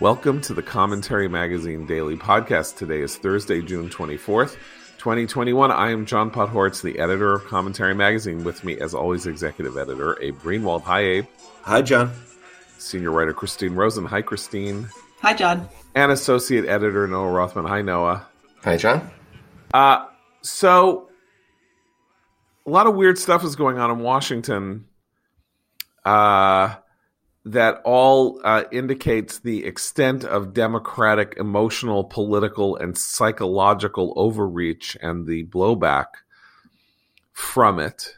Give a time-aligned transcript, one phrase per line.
[0.00, 2.76] Welcome to the Commentary Magazine Daily Podcast.
[2.76, 4.56] Today is Thursday, June 24th,
[4.96, 5.72] 2021.
[5.72, 8.44] I am John Podhoretz, the editor of Commentary Magazine.
[8.44, 10.82] With me, as always, executive editor Abe Greenwald.
[10.82, 11.26] Hi, Abe.
[11.62, 12.12] Hi, John.
[12.78, 14.04] Senior writer Christine Rosen.
[14.04, 14.88] Hi, Christine.
[15.20, 15.68] Hi, John.
[15.96, 17.64] And associate editor Noah Rothman.
[17.64, 18.24] Hi, Noah.
[18.62, 19.10] Hi, John.
[19.74, 20.06] Uh,
[20.42, 21.08] so,
[22.64, 24.84] a lot of weird stuff is going on in Washington.
[26.04, 26.76] Uh,
[27.44, 35.44] that all uh, indicates the extent of democratic emotional, political, and psychological overreach and the
[35.46, 36.06] blowback
[37.32, 38.16] from it.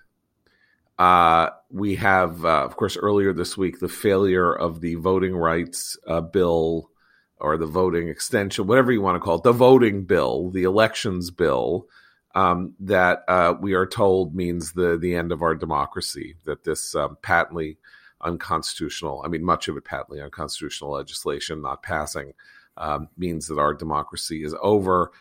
[0.98, 5.97] Uh, we have, uh, of course, earlier this week, the failure of the voting rights
[6.06, 6.91] uh, bill
[7.39, 11.31] or the voting extension, whatever you want to call it, the voting bill, the elections
[11.31, 11.87] bill,
[12.34, 16.37] um, that uh, we are told means the the end of our democracy.
[16.44, 17.78] That this um, patently
[18.22, 22.32] unconstitutional, I mean, much of it patently unconstitutional legislation not passing
[22.76, 25.12] um, means that our democracy is over.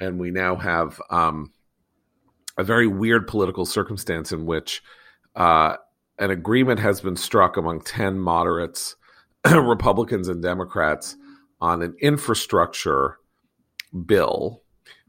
[0.00, 1.52] And we now have um,
[2.56, 4.82] a very weird political circumstance in which
[5.36, 5.76] uh,
[6.18, 8.96] an agreement has been struck among 10 moderates,
[9.50, 11.16] Republicans, and Democrats
[11.60, 13.18] on an infrastructure
[14.06, 14.62] bill.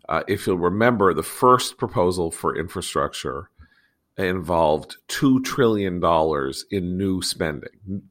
[0.09, 3.49] Uh, if you'll remember, the first proposal for infrastructure
[4.27, 8.03] involved two trillion dollars in new spending.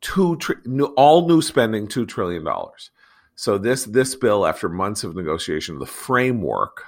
[0.00, 2.90] Two tri- new, all new spending, two trillion dollars.
[3.34, 6.84] So this this bill, after months of negotiation, the framework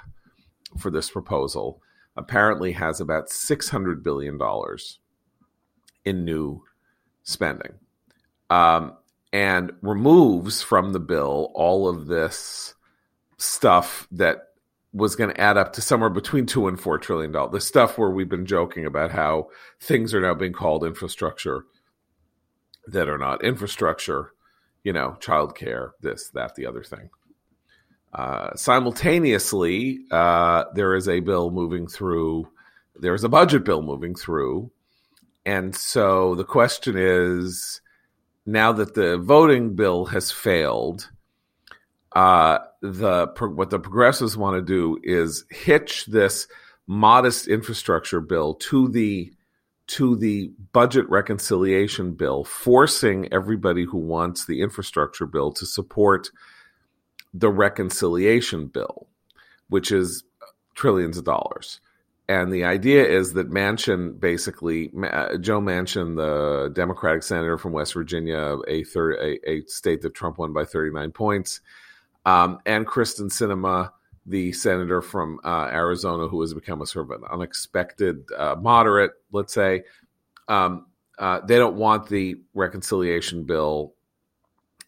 [0.79, 1.81] for this proposal
[2.15, 4.99] apparently has about six hundred billion dollars
[6.05, 6.63] in new
[7.23, 7.73] spending,
[8.49, 8.97] um,
[9.31, 12.73] and removes from the bill all of this
[13.37, 14.52] stuff that
[14.93, 17.51] was going to add up to somewhere between two and four trillion dollars.
[17.51, 19.49] The stuff where we've been joking about how
[19.81, 21.65] things are now being called infrastructure
[22.87, 24.33] that are not infrastructure,
[24.83, 27.09] you know, childcare, this, that, the other thing.
[28.13, 32.47] Uh, simultaneously, uh, there is a bill moving through.
[32.95, 34.71] There's a budget bill moving through,
[35.45, 37.81] and so the question is,
[38.45, 41.09] now that the voting bill has failed,
[42.15, 46.47] uh, the what the progressives want to do is hitch this
[46.85, 49.33] modest infrastructure bill to the
[49.85, 56.29] to the budget reconciliation bill, forcing everybody who wants the infrastructure bill to support
[57.33, 59.07] the reconciliation bill,
[59.69, 60.23] which is
[60.75, 61.81] trillions of dollars.
[62.29, 67.93] And the idea is that Manchin, basically, uh, Joe Manchin, the Democratic senator from West
[67.93, 71.59] Virginia, a, third, a, a state that Trump won by 39 points,
[72.25, 73.91] um, and Kyrsten Sinema,
[74.25, 79.11] the senator from uh, Arizona, who has become a sort of an unexpected uh, moderate,
[79.31, 79.83] let's say.
[80.47, 80.85] Um,
[81.19, 83.93] uh, they don't want the reconciliation bill.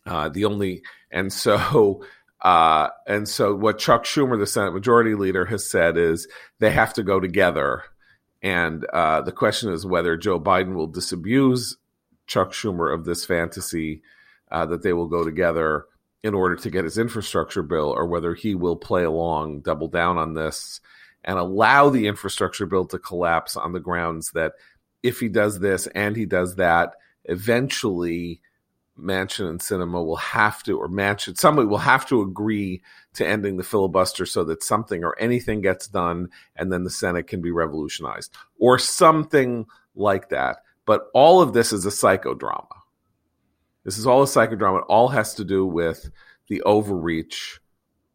[0.06, 2.03] Uh, the only and so
[2.41, 6.28] uh, and so what Chuck Schumer, the Senate Majority Leader, has said is
[6.59, 7.84] they have to go together.
[8.41, 11.78] And uh, the question is whether Joe Biden will disabuse
[12.28, 14.03] Chuck Schumer of this fantasy
[14.51, 15.85] that they will go together
[16.24, 20.18] in order to get his infrastructure bill or whether he will play along, double down
[20.18, 20.81] on this,
[21.24, 24.54] and allow the infrastructure bill to collapse on the grounds that
[25.04, 26.94] if he does this and he does that,
[27.25, 28.42] eventually
[29.00, 32.81] Manchin and Sinema will have to, or Manchin, somebody will have to agree
[33.14, 37.28] to ending the filibuster so that something or anything gets done and then the Senate
[37.28, 39.66] can be revolutionized or something
[39.96, 40.58] like that.
[40.86, 42.68] But all of this is a psychodrama.
[43.85, 44.79] This is all a psychodrama.
[44.79, 46.09] It all has to do with
[46.50, 47.59] the overreach,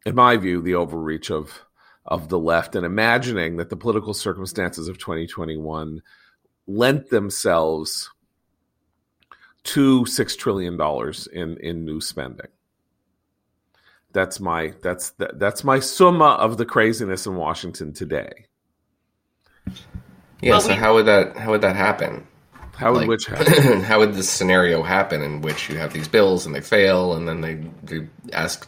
[0.05, 1.65] in my view, the overreach of
[2.05, 6.01] of the left and imagining that the political circumstances of 2021
[6.65, 8.09] lent themselves
[9.63, 12.47] to six trillion dollars in in new spending.
[14.13, 18.47] That's my that's that's my summa of the craziness in Washington today.
[20.41, 20.51] Yeah.
[20.51, 22.27] Well, so we, how would that how would that happen?
[22.81, 23.81] How would like, which happen?
[23.83, 27.27] how would this scenario happen in which you have these bills and they fail, and
[27.27, 28.67] then they, they ask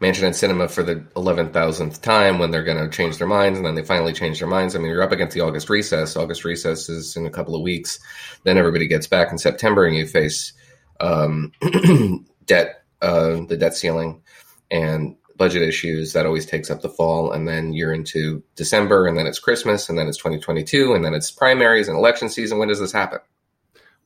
[0.00, 3.58] Manchin and Sinema for the eleven thousandth time when they're going to change their minds,
[3.58, 4.74] and then they finally change their minds.
[4.74, 6.16] I mean, you're up against the August recess.
[6.16, 7.98] August recess is in a couple of weeks.
[8.44, 10.54] Then everybody gets back in September, and you face
[10.98, 11.52] um,
[12.46, 14.22] debt, uh, the debt ceiling,
[14.70, 16.12] and budget issues.
[16.12, 19.88] That always takes up the fall, and then you're into December, and then it's Christmas,
[19.88, 22.58] and then it's 2022, and then it's primaries and election season.
[22.58, 23.20] When does this happen?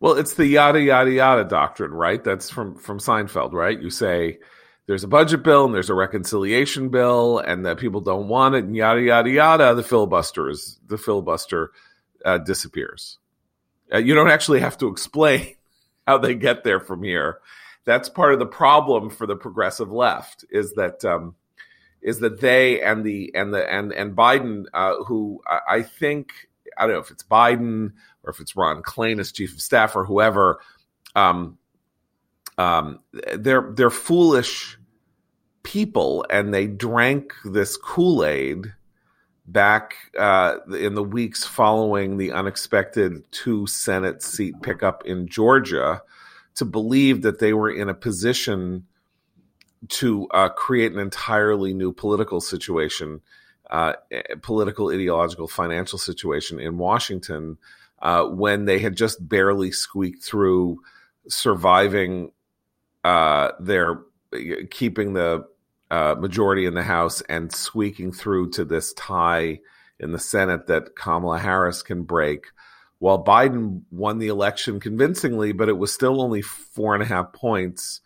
[0.00, 2.22] Well, it's the yada yada yada doctrine, right?
[2.22, 3.80] That's from from Seinfeld, right?
[3.80, 4.38] You say
[4.86, 8.64] there's a budget bill and there's a reconciliation bill, and that people don't want it,
[8.64, 9.74] and yada yada yada.
[9.74, 11.72] The filibuster is the filibuster
[12.24, 13.18] uh, disappears.
[13.92, 15.54] Uh, you don't actually have to explain
[16.06, 17.38] how they get there from here,
[17.84, 21.34] that's part of the problem for the progressive left is that um,
[22.02, 26.32] is that they and the and the and and Biden, uh, who I, think
[26.76, 27.92] I don't know if it's Biden
[28.22, 30.60] or if it's Ron Klain as chief of staff or whoever,
[31.14, 31.58] um,
[32.58, 33.00] um,
[33.34, 34.78] they're they're foolish
[35.62, 38.72] people, and they drank this Kool Aid
[39.46, 46.02] back uh, in the weeks following the unexpected two Senate seat pickup in Georgia
[46.56, 48.86] to believe that they were in a position
[49.88, 53.20] to uh, create an entirely new political situation,
[53.70, 53.94] uh,
[54.42, 57.56] political, ideological, financial situation in Washington
[58.02, 60.80] uh, when they had just barely squeaked through
[61.28, 62.32] surviving
[63.04, 64.00] uh, their
[64.70, 65.46] keeping the
[65.90, 69.60] uh, majority in the House and squeaking through to this tie
[69.98, 72.46] in the Senate that Kamala Harris can break.
[73.00, 77.32] While Biden won the election convincingly, but it was still only four and a half
[77.32, 78.00] points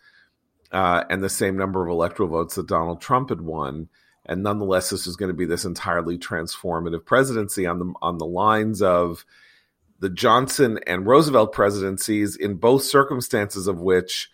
[0.71, 3.89] uh, and the same number of electoral votes that Donald Trump had won.
[4.25, 8.25] And nonetheless, this is going to be this entirely transformative presidency on the on the
[8.25, 9.25] lines of
[9.99, 14.29] the Johnson and Roosevelt presidencies, in both circumstances of which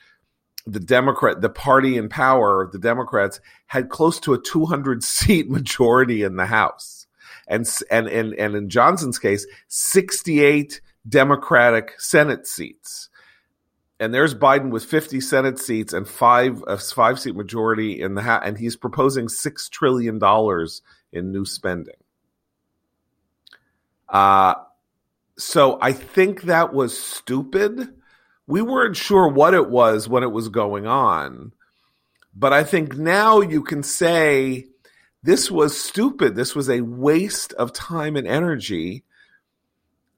[0.65, 6.23] the Democrat, the party in power, the Democrats had close to a 200 seat majority
[6.23, 7.00] in the House,
[7.51, 13.09] and and and and in Johnson's case, 68 Democratic Senate seats.
[13.99, 18.23] And there's Biden with 50 Senate seats and five a five seat majority in the
[18.23, 20.81] House, and he's proposing six trillion dollars
[21.11, 21.93] in new spending.
[24.09, 24.55] Uh,
[25.37, 27.93] so I think that was stupid
[28.51, 31.53] we weren't sure what it was when it was going on.
[32.35, 34.65] But I think now you can say
[35.23, 36.35] this was stupid.
[36.35, 39.03] This was a waste of time and energy.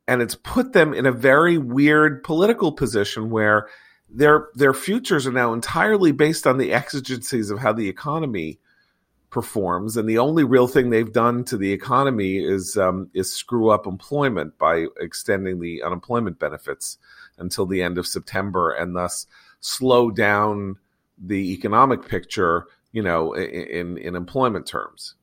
[0.08, 3.68] And it's put them in a very weird political position where
[4.10, 8.60] their their futures are now entirely based on the exigencies of how the economy
[9.34, 13.70] performs, and the only real thing they've done to the economy is um, is screw
[13.70, 16.98] up employment by extending the unemployment benefits
[17.40, 19.26] until the end of September and thus
[19.60, 20.76] slow down
[21.18, 25.16] the economic picture, you know, in, in employment terms.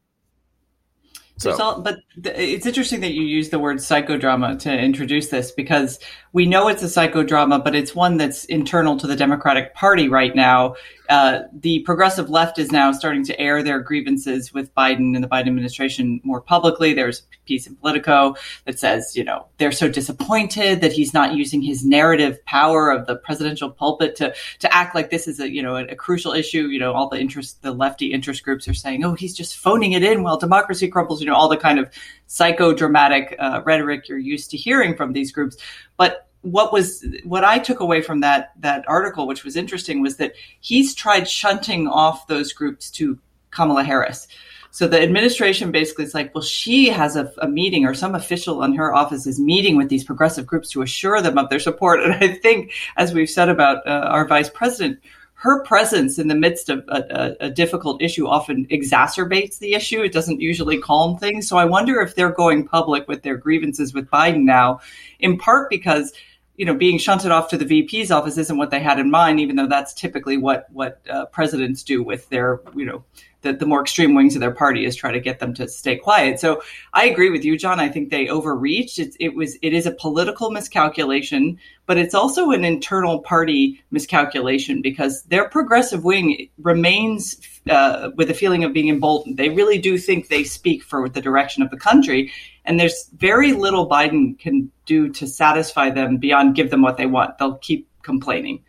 [1.41, 1.59] So.
[1.59, 5.99] All, but it's interesting that you use the word psychodrama to introduce this because
[6.33, 10.35] we know it's a psychodrama, but it's one that's internal to the Democratic Party right
[10.37, 10.75] now.
[11.09, 15.29] Uh, the progressive left is now starting to air their grievances with Biden and the
[15.29, 16.95] Biden administration more publicly.
[16.95, 21.35] There's a piece in Politico that says, you know, they're so disappointed that he's not
[21.35, 25.51] using his narrative power of the presidential pulpit to to act like this is a
[25.51, 26.69] you know a, a crucial issue.
[26.69, 29.93] You know, all the interest, the lefty interest groups are saying, oh, he's just phoning
[29.93, 31.21] it in while democracy crumbles.
[31.21, 31.91] You know, all the kind of
[32.29, 35.57] psychodramatic uh, rhetoric you're used to hearing from these groups.
[35.97, 40.17] But what was what I took away from that that article, which was interesting, was
[40.17, 43.19] that he's tried shunting off those groups to
[43.51, 44.27] Kamala Harris.
[44.73, 48.63] So the administration basically is like, well, she has a, a, meeting or some official
[48.63, 52.01] in her office is meeting with these progressive groups to assure them of their support.
[52.05, 55.01] And I think, as we've said about uh, our vice president,
[55.41, 60.03] her presence in the midst of a, a, a, difficult issue often exacerbates the issue.
[60.03, 61.49] It doesn't usually calm things.
[61.49, 64.81] So I wonder if they're going public with their grievances with Biden now,
[65.19, 66.13] in part because
[66.57, 69.41] you know being shunted off to the VP's office isn't what they had in mind,
[69.41, 73.03] even though that's typically what what uh, presidents do with their you know
[73.43, 75.97] the, the more extreme wings of their party is try to get them to stay
[75.97, 76.41] quiet.
[76.41, 77.81] So I agree with you, John.
[77.81, 78.99] I think they overreached.
[78.99, 84.83] It, it was it is a political miscalculation, but it's also an internal party miscalculation
[84.83, 89.37] because their progressive wing remains uh, with a feeling of being emboldened.
[89.37, 92.33] They really do think they speak for the direction of the country,
[92.65, 97.07] and there's very little Biden can do to satisfy them beyond give them what they
[97.07, 97.39] want.
[97.39, 98.63] They'll keep complaining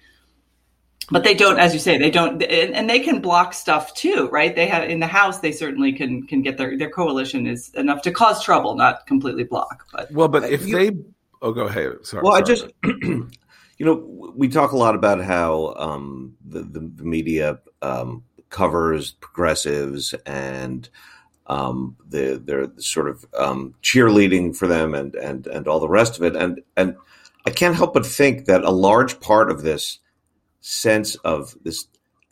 [1.12, 4.56] but they don't as you say they don't and they can block stuff too right
[4.56, 8.02] they have in the house they certainly can can get their their coalition is enough
[8.02, 10.98] to cause trouble not completely block but well but if you, they
[11.42, 12.42] oh go ahead sorry well sorry.
[12.42, 13.96] i just you know
[14.36, 20.90] we talk a lot about how um, the, the, the media um, covers progressives and
[21.48, 26.18] um, the, they're sort of um, cheerleading for them and, and, and all the rest
[26.18, 26.36] of it.
[26.36, 26.96] And, and
[27.46, 30.00] I can't help but think that a large part of this
[30.62, 31.88] sense of this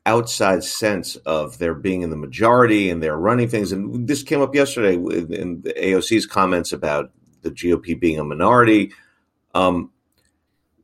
[0.05, 3.71] outside sense of their being in the majority and they're running things.
[3.71, 8.91] And this came up yesterday in the AOC's comments about the GOP being a minority.
[9.53, 9.91] Um,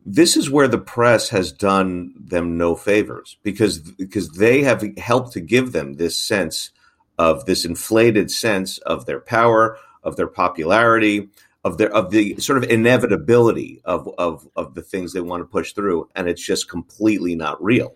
[0.06, 5.34] this is where the press has done them no favors because because they have helped
[5.34, 6.70] to give them this sense
[7.18, 11.30] of this inflated sense of their power, of their popularity,
[11.66, 15.46] of their of the sort of inevitability of of of the things they want to
[15.46, 17.96] push through, and it's just completely not real.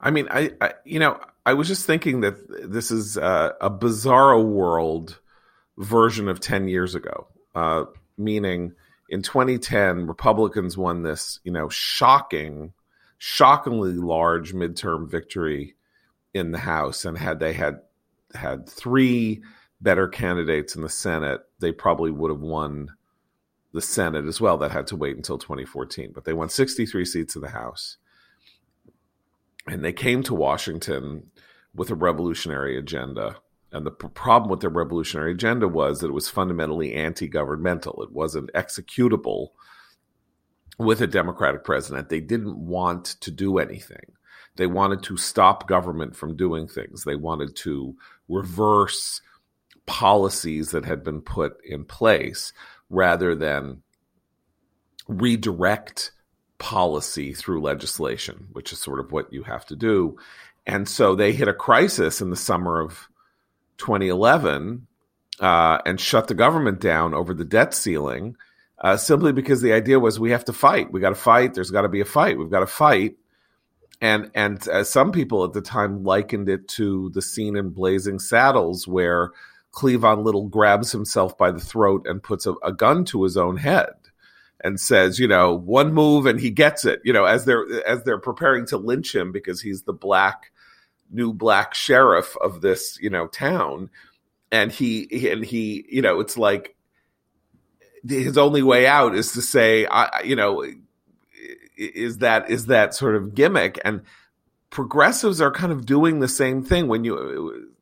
[0.00, 2.36] I mean, I, I, you know, I was just thinking that
[2.70, 5.18] this is uh, a bizarro world
[5.78, 7.84] version of 10 years ago, uh,
[8.18, 8.74] meaning
[9.08, 12.72] in 2010, Republicans won this, you know, shocking,
[13.18, 15.74] shockingly large midterm victory
[16.32, 17.80] in the House, and had they had
[18.34, 19.42] had three
[19.84, 22.90] better candidates in the Senate, they probably would have won
[23.72, 24.58] the Senate as well.
[24.58, 27.98] That had to wait until 2014, but they won 63 seats in the House
[29.66, 31.30] and they came to Washington
[31.74, 33.36] with a revolutionary agenda.
[33.72, 38.02] And the problem with their revolutionary agenda was that it was fundamentally anti governmental.
[38.02, 39.48] It wasn't executable
[40.78, 42.08] with a Democratic president.
[42.08, 44.12] They didn't want to do anything.
[44.56, 47.02] They wanted to stop government from doing things.
[47.02, 47.96] They wanted to
[48.28, 49.20] reverse
[49.86, 52.52] policies that had been put in place
[52.90, 53.82] rather than
[55.08, 56.12] redirect
[56.58, 60.16] policy through legislation, which is sort of what you have to do.
[60.66, 63.08] And so they hit a crisis in the summer of
[63.78, 64.86] 2011
[65.40, 68.36] uh, and shut the government down over the debt ceiling
[68.78, 70.92] uh, simply because the idea was we have to fight.
[70.92, 71.54] We got to fight.
[71.54, 72.38] There's got to be a fight.
[72.38, 73.16] We've got to fight.
[74.00, 78.18] And and uh, some people at the time likened it to the scene in Blazing
[78.18, 79.30] Saddles where
[79.74, 83.56] Cleavon Little grabs himself by the throat and puts a, a gun to his own
[83.56, 83.92] head
[84.62, 88.04] and says, you know, one move and he gets it, you know, as they're as
[88.04, 90.52] they're preparing to lynch him because he's the black
[91.10, 93.90] new black sheriff of this, you know, town.
[94.50, 96.76] And he and he, you know, it's like
[98.08, 100.64] his only way out is to say, I, you know,
[101.76, 104.02] is that is that sort of gimmick and
[104.70, 107.73] progressives are kind of doing the same thing when you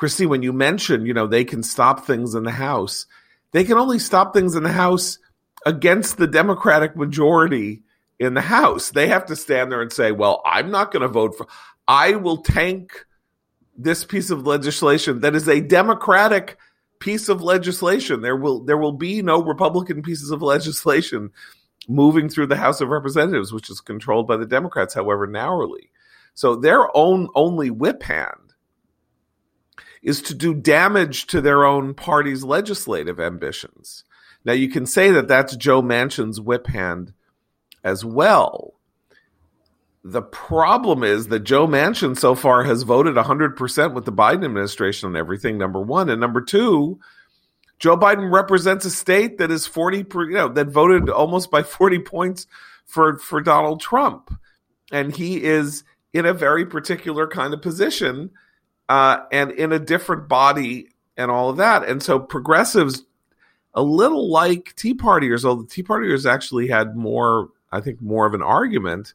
[0.00, 3.06] Christy when you mention you know they can stop things in the house
[3.52, 5.18] they can only stop things in the house
[5.66, 7.82] against the Democratic majority
[8.18, 8.90] in the House.
[8.90, 11.46] They have to stand there and say, well, I'm not going to vote for,
[11.86, 13.04] I will tank
[13.76, 16.58] this piece of legislation that is a Democratic
[17.00, 18.20] piece of legislation.
[18.20, 21.30] There will, there will be no Republican pieces of legislation
[21.88, 25.90] moving through the House of Representatives, which is controlled by the Democrats, however narrowly.
[26.34, 28.49] So their own only whip hand
[30.02, 34.04] is to do damage to their own party's legislative ambitions.
[34.44, 37.12] Now you can say that that's Joe Manchin's whip hand
[37.84, 38.74] as well.
[40.02, 45.10] The problem is that Joe Manchin so far has voted 100% with the Biden administration
[45.10, 46.08] on everything, number one.
[46.08, 46.98] And number two,
[47.78, 51.98] Joe Biden represents a state that is 40, you know, that voted almost by 40
[52.00, 52.46] points
[52.86, 54.34] for, for Donald Trump.
[54.90, 58.30] And he is in a very particular kind of position
[58.90, 61.88] uh, and in a different body and all of that.
[61.88, 63.04] And so progressives
[63.72, 68.26] a little like Tea Partiers, although the Tea Partiers actually had more, I think, more
[68.26, 69.14] of an argument,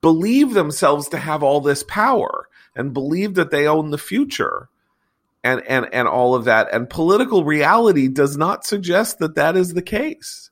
[0.00, 4.68] believe themselves to have all this power and believe that they own the future
[5.44, 6.66] and, and, and all of that.
[6.72, 10.50] And political reality does not suggest that that is the case.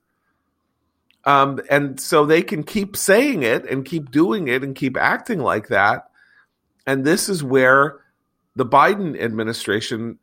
[1.25, 5.41] Um, and so they can keep saying it and keep doing it and keep acting
[5.41, 6.09] like that.
[6.87, 7.99] And this is where
[8.57, 10.19] the Biden administration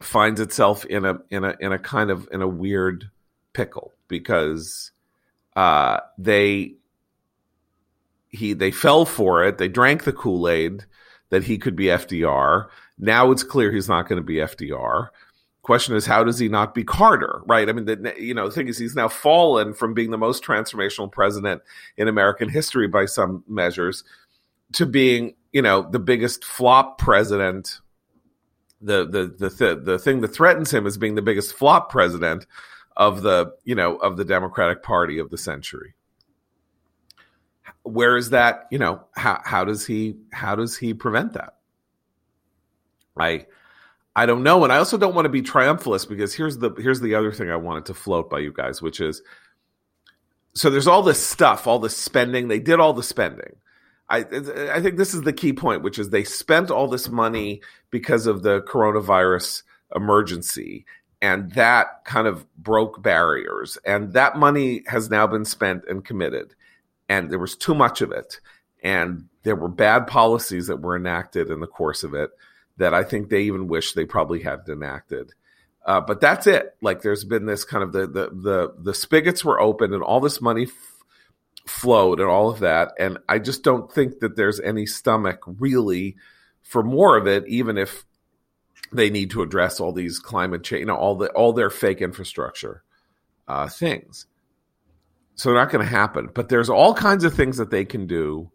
[0.00, 3.10] finds itself in a in a in a kind of in a weird
[3.52, 4.92] pickle because
[5.54, 6.74] uh, they
[8.28, 9.58] he they fell for it.
[9.58, 10.84] They drank the Kool Aid
[11.30, 12.68] that he could be FDR.
[12.98, 15.08] Now it's clear he's not going to be FDR.
[15.62, 17.42] Question is, how does he not be Carter?
[17.46, 17.68] Right?
[17.68, 20.44] I mean, the, you know, the thing is, he's now fallen from being the most
[20.44, 21.62] transformational president
[21.96, 24.04] in American history by some measures
[24.74, 27.80] to being, you know, the biggest flop president
[28.82, 32.46] the the the th- the thing that threatens him as being the biggest flop president
[32.94, 35.94] of the you know of the Democratic Party of the century.
[37.84, 38.66] Where is that?
[38.70, 41.54] You know how how does he how does he prevent that?
[43.18, 43.46] I
[44.14, 47.00] I don't know, and I also don't want to be triumphalist because here's the here's
[47.00, 49.22] the other thing I wanted to float by you guys, which is
[50.52, 52.48] so there's all this stuff, all this spending.
[52.48, 53.56] They did all the spending.
[54.08, 57.60] I I think this is the key point, which is they spent all this money
[57.90, 59.62] because of the coronavirus
[59.94, 60.86] emergency,
[61.20, 63.78] and that kind of broke barriers.
[63.84, 66.54] And that money has now been spent and committed,
[67.08, 68.40] and there was too much of it,
[68.82, 72.30] and there were bad policies that were enacted in the course of it
[72.78, 75.32] that I think they even wish they probably hadn't enacted.
[75.84, 76.76] Uh, but that's it.
[76.82, 80.20] Like there's been this kind of the the the the spigots were open and all
[80.20, 80.66] this money
[81.66, 82.92] flowed and all of that.
[82.98, 86.16] And I just don't think that there's any stomach really
[86.62, 88.04] for more of it, even if
[88.92, 92.00] they need to address all these climate change, you know, all the all their fake
[92.00, 92.82] infrastructure
[93.48, 94.26] uh, things.
[95.34, 96.30] So they're not going to happen.
[96.32, 98.50] But there's all kinds of things that they can do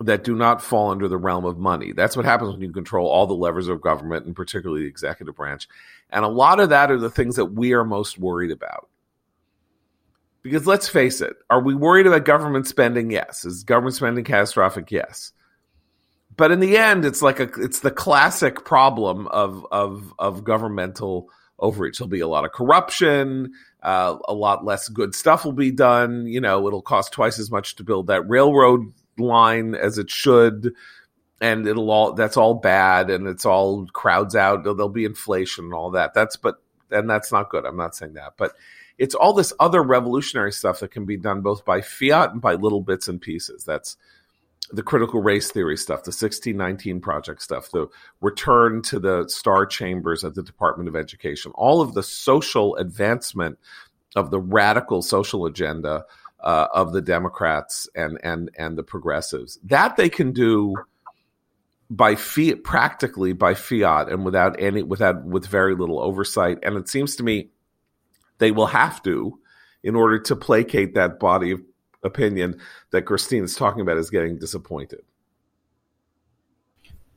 [0.00, 1.92] that do not fall under the realm of money.
[1.92, 5.34] That's what happens when you control all the levers of government and particularly the executive
[5.34, 5.68] branch.
[6.10, 8.88] And a lot of that are the things that we are most worried about.
[10.50, 13.10] Because let's face it, are we worried about government spending?
[13.10, 13.44] Yes.
[13.44, 14.90] Is government spending catastrophic?
[14.90, 15.32] Yes.
[16.36, 21.28] But in the end, it's like a it's the classic problem of of of governmental
[21.58, 21.98] overreach.
[21.98, 23.52] There'll be a lot of corruption.
[23.82, 26.26] Uh, a lot less good stuff will be done.
[26.26, 30.74] You know, it'll cost twice as much to build that railroad line as it should
[31.40, 35.74] and it'll all that's all bad and it's all crowds out there'll be inflation and
[35.74, 36.56] all that that's but
[36.90, 38.54] and that's not good i'm not saying that but
[38.98, 42.54] it's all this other revolutionary stuff that can be done both by fiat and by
[42.54, 43.96] little bits and pieces that's
[44.72, 47.86] the critical race theory stuff the 1619 project stuff the
[48.20, 53.58] return to the star chambers at the department of education all of the social advancement
[54.16, 56.04] of the radical social agenda
[56.40, 59.58] uh, of the Democrats and and and the progressives.
[59.64, 60.74] That they can do
[61.88, 66.58] by fiat, practically by fiat, and without any without with very little oversight.
[66.62, 67.50] And it seems to me
[68.38, 69.38] they will have to
[69.82, 71.60] in order to placate that body of
[72.02, 72.58] opinion
[72.90, 75.02] that Christine is talking about is getting disappointed.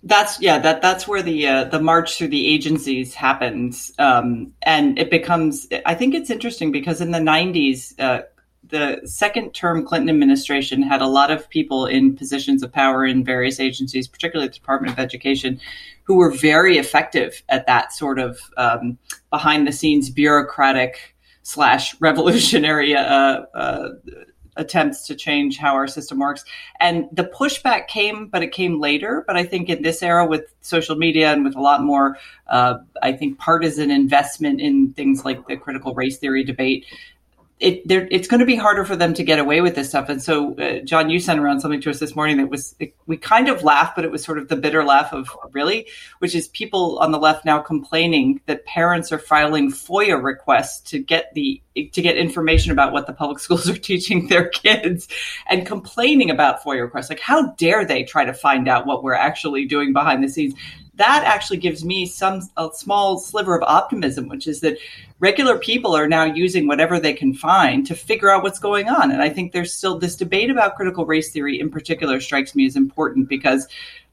[0.01, 4.97] That's yeah that that's where the uh, the march through the agencies happens, um, and
[4.97, 5.67] it becomes.
[5.85, 8.21] I think it's interesting because in the '90s, uh,
[8.69, 13.23] the second term Clinton administration had a lot of people in positions of power in
[13.23, 15.59] various agencies, particularly the Department of Education,
[16.03, 18.97] who were very effective at that sort of um,
[19.29, 23.89] behind the scenes bureaucratic slash revolutionary uh, uh,
[24.55, 26.43] attempts to change how our system works.
[26.79, 29.23] And the pushback came, but it came later.
[29.25, 32.79] But I think in this era with social media and with a lot more, uh,
[33.01, 36.85] I think, partisan investment in things like the critical race theory debate,
[37.59, 40.07] it it's going to be harder for them to get away with this stuff.
[40.07, 42.95] And so, uh, John, you sent around something to us this morning that was it,
[43.05, 45.87] we kind of laughed, but it was sort of the bitter laugh of really,
[46.19, 50.99] which is people on the left now complaining that parents are filing FOIA requests to
[50.99, 55.09] get the to get information about what the public schools are teaching their kids,
[55.49, 57.09] and complaining about FOIA requests.
[57.09, 60.53] Like, how dare they try to find out what we're actually doing behind the scenes?
[60.99, 64.77] That actually gives me some a small sliver of optimism, which is that
[65.19, 69.09] regular people are now using whatever they can find to figure out what's going on.
[69.09, 72.65] And I think there's still this debate about critical race theory in particular strikes me
[72.65, 73.65] as important because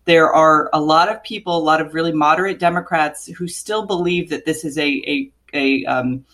[0.05, 4.31] there are a lot of people, a lot of really moderate Democrats who still believe
[4.31, 6.25] that this is a a, a um,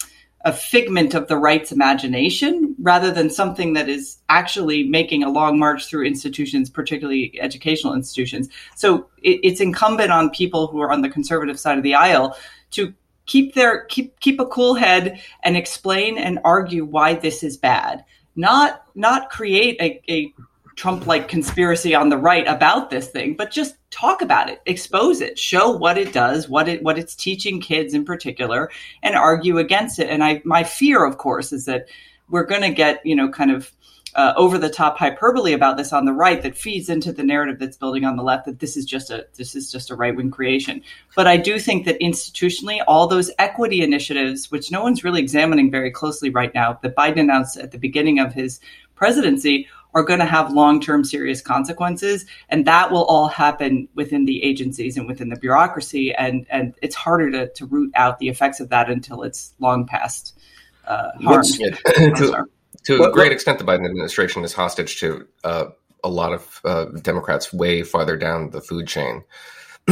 [0.45, 5.59] a figment of the right's imagination rather than something that is actually making a long
[5.59, 8.49] march through institutions, particularly educational institutions.
[8.75, 12.37] So it, it's incumbent on people who are on the conservative side of the aisle
[12.73, 12.93] to
[13.27, 18.05] keep their keep keep a cool head and explain and argue why this is bad.
[18.35, 20.35] Not not create a, a
[20.83, 25.21] Trump like conspiracy on the right about this thing, but just talk about it, expose
[25.21, 28.69] it, show what it does, what it what it's teaching kids in particular,
[29.01, 30.11] and argue against it.
[30.11, 31.87] And I my fear, of course, is that
[32.29, 33.71] we're going to get you know kind of
[34.17, 37.61] uh, over the top hyperbole about this on the right that feeds into the narrative
[37.61, 40.17] that's building on the left that this is just a this is just a right
[40.17, 40.83] wing creation.
[41.15, 45.71] But I do think that institutionally, all those equity initiatives, which no one's really examining
[45.71, 48.59] very closely right now, that Biden announced at the beginning of his
[48.97, 52.27] presidency, are going to have long term serious consequences.
[52.49, 56.15] And that will all happen within the agencies and within the bureaucracy.
[56.15, 59.87] And, and it's harder to, to root out the effects of that until it's long
[59.87, 60.39] past
[60.87, 61.43] uh, harm.
[61.43, 62.47] to,
[62.85, 65.67] to a great extent, the Biden administration is hostage to uh,
[66.03, 69.25] a lot of uh, Democrats way farther down the food chain.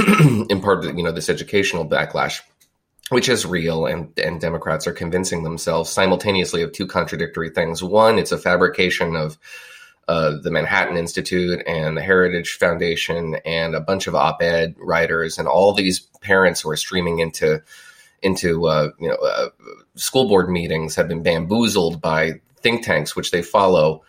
[0.49, 2.41] in part, you know, this educational backlash
[3.11, 7.83] which is real and, and Democrats are convincing themselves simultaneously of two contradictory things.
[7.83, 9.37] One, it's a fabrication of
[10.11, 15.47] uh, the Manhattan Institute and the Heritage Foundation and a bunch of op-ed writers and
[15.47, 17.63] all these parents who are streaming into
[18.21, 19.51] into uh, you know uh,
[19.95, 24.03] school board meetings have been bamboozled by think tanks which they follow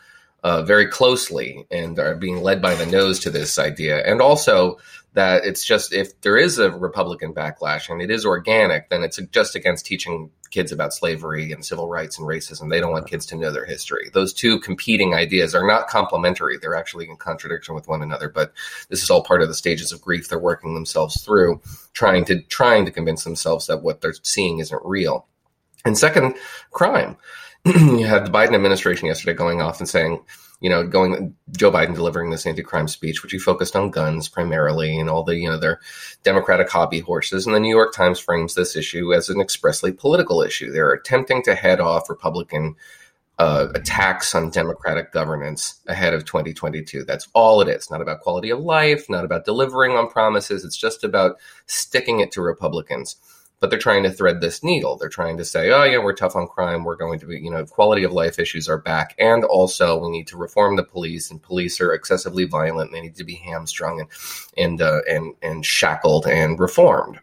[0.44, 4.04] uh, very closely and are being led by the nose to this idea.
[4.04, 4.80] And also
[5.14, 9.20] that it's just if there is a Republican backlash and it is organic, then it's
[9.32, 12.70] just against teaching kids about slavery and civil rights and racism.
[12.70, 14.10] They don't want kids to know their history.
[14.14, 16.58] Those two competing ideas are not complementary.
[16.58, 18.30] They're actually in contradiction with one another.
[18.30, 18.54] But
[18.90, 21.62] this is all part of the stages of grief they're working themselves through,
[21.94, 25.26] trying to trying to convince themselves that what they're seeing isn't real.
[25.84, 26.36] And second,
[26.72, 27.18] crime.
[27.66, 30.20] you had the Biden administration yesterday going off and saying
[30.62, 34.98] you know, going Joe Biden delivering this anti-crime speech, which he focused on guns primarily
[34.98, 35.82] and all the, you know, their
[36.24, 37.46] Democratic hobby horses.
[37.46, 40.72] And the New York Times frames this issue as an expressly political issue.
[40.72, 42.76] They're attempting to head off Republican
[43.40, 47.06] uh, attacks on democratic governance ahead of 2022.
[47.06, 47.90] That's all it is.
[47.90, 50.64] Not about quality of life, not about delivering on promises.
[50.64, 53.16] It's just about sticking it to Republicans.
[53.62, 54.98] But they're trying to thread this needle.
[54.98, 56.84] They're trying to say, oh, yeah, we're tough on crime.
[56.84, 59.16] We're going to be, you know, quality of life issues are back.
[59.18, 62.92] And also, we need to reform the police, and police are excessively violent.
[62.92, 64.10] They need to be hamstrung and,
[64.58, 67.20] and, uh, and, and shackled and reformed.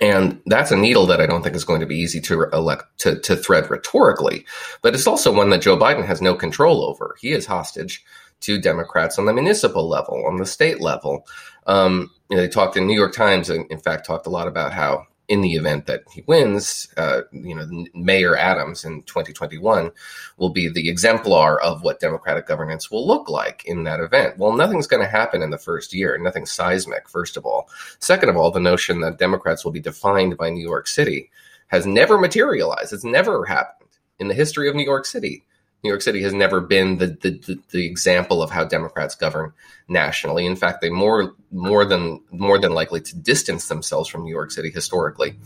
[0.00, 2.84] And that's a needle that I don't think is going to be easy to elect
[3.00, 4.46] to, to thread rhetorically,
[4.80, 7.16] but it's also one that Joe Biden has no control over.
[7.20, 8.02] He is hostage
[8.40, 11.26] to Democrats on the municipal level, on the state level.
[11.66, 14.48] Um, you know, they talked in New York Times, and in fact, talked a lot
[14.48, 19.92] about how in the event that he wins, uh, you know, Mayor Adams in 2021
[20.38, 24.36] will be the exemplar of what democratic governance will look like in that event.
[24.38, 27.68] Well, nothing's going to happen in the first year, nothing seismic, first of all.
[28.00, 31.30] Second of all, the notion that Democrats will be defined by New York City
[31.68, 32.92] has never materialized.
[32.92, 33.88] It's never happened
[34.18, 35.44] in the history of New York City.
[35.82, 39.52] New York City has never been the, the, the, example of how Democrats govern
[39.88, 40.44] nationally.
[40.44, 44.50] In fact, they more more than more than likely to distance themselves from New York
[44.50, 45.36] City historically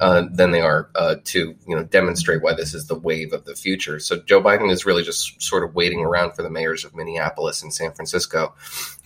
[0.00, 3.44] uh, than they are uh, to you know demonstrate why this is the wave of
[3.44, 4.00] the future.
[4.00, 7.62] So Joe Biden is really just sort of waiting around for the mayors of Minneapolis
[7.62, 8.54] and San Francisco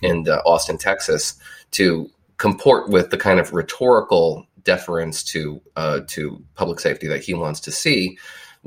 [0.03, 1.39] and uh, Austin, Texas,
[1.73, 7.35] to comport with the kind of rhetorical deference to uh, to public safety that he
[7.35, 8.19] wants to see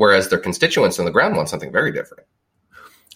[0.02, 2.26] whereas their constituents on the ground want something very different.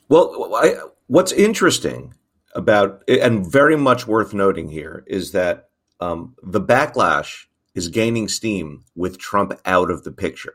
[0.07, 0.75] Well, I,
[1.07, 2.13] what's interesting
[2.53, 5.69] about and very much worth noting here is that
[5.99, 10.53] um, the backlash is gaining steam with Trump out of the picture,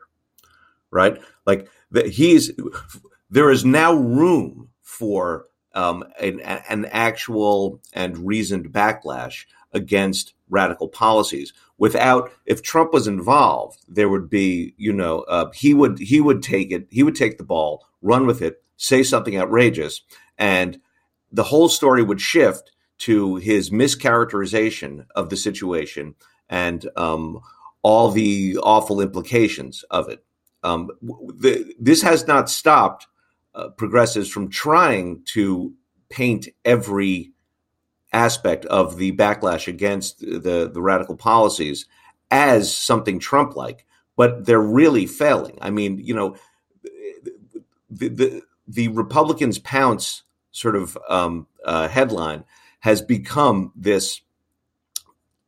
[0.89, 1.21] right?
[1.45, 2.51] Like that he's
[3.29, 11.53] there is now room for um, an, an actual and reasoned backlash against radical policies.
[11.79, 16.43] Without, if Trump was involved, there would be, you know, uh, he would he would
[16.43, 20.01] take it, he would take the ball, run with it, say something outrageous,
[20.37, 20.79] and
[21.31, 26.13] the whole story would shift to his mischaracterization of the situation
[26.49, 27.39] and um,
[27.81, 30.23] all the awful implications of it.
[30.63, 33.07] Um, the, this has not stopped
[33.55, 35.73] uh, progressives from trying to
[36.09, 37.31] paint every
[38.11, 41.85] aspect of the backlash against the, the radical policies
[42.29, 45.57] as something Trump like, but they're really failing.
[45.61, 46.35] I mean, you know,
[47.89, 52.43] the, the, the Republicans pounce sort of um, uh, headline
[52.79, 54.21] has become this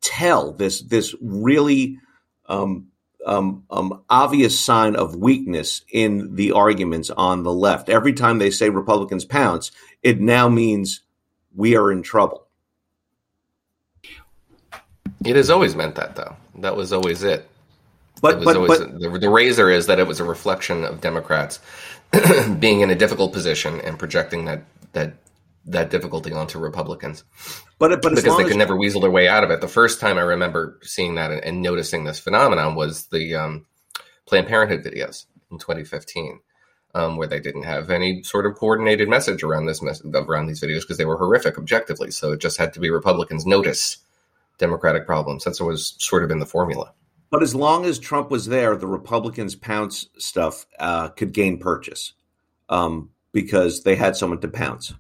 [0.02, 1.99] tell, this, this really
[2.47, 2.88] um,
[3.26, 7.89] um, um, obvious sign of weakness in the arguments on the left.
[7.89, 9.71] Every time they say Republicans pounce,
[10.02, 11.02] it now means
[11.56, 12.42] we are in trouble.
[15.25, 16.36] It has always meant that, though.
[16.59, 17.49] That was always it.
[18.21, 21.01] But, it but, always, but the, the razor is that it was a reflection of
[21.01, 21.59] Democrats
[22.59, 25.15] being in a difficult position and projecting that that
[25.65, 27.23] that difficulty onto Republicans.
[27.79, 29.62] But, but because they could never weasel their way out of it.
[29.62, 33.65] The first time I remember seeing that and, and noticing this phenomenon was the um,
[34.25, 36.39] Planned Parenthood videos in 2015.
[36.95, 40.62] Um, where they didn't have any sort of coordinated message around this mess- around these
[40.62, 42.12] videos because they were horrific objectively.
[42.12, 43.97] So it just had to be Republicans notice
[44.57, 45.43] Democratic problems.
[45.43, 46.93] That's always sort of been the formula.
[47.29, 52.13] But as long as Trump was there, the Republicans' pounce stuff uh, could gain purchase
[52.69, 54.93] um, because they had someone to pounce.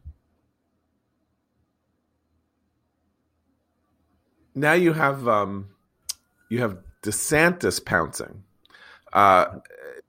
[4.55, 5.69] Now you have um,
[6.49, 8.43] you have DeSantis pouncing.
[9.11, 9.59] Uh,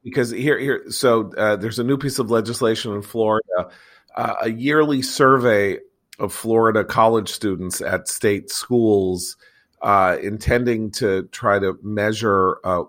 [0.03, 3.71] because here, here, so uh, there's a new piece of legislation in Florida,
[4.17, 5.79] uh, a yearly survey
[6.19, 9.37] of Florida college students at state schools
[9.83, 12.85] uh, intending to try to measure uh,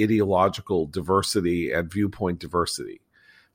[0.00, 3.00] ideological diversity and viewpoint diversity.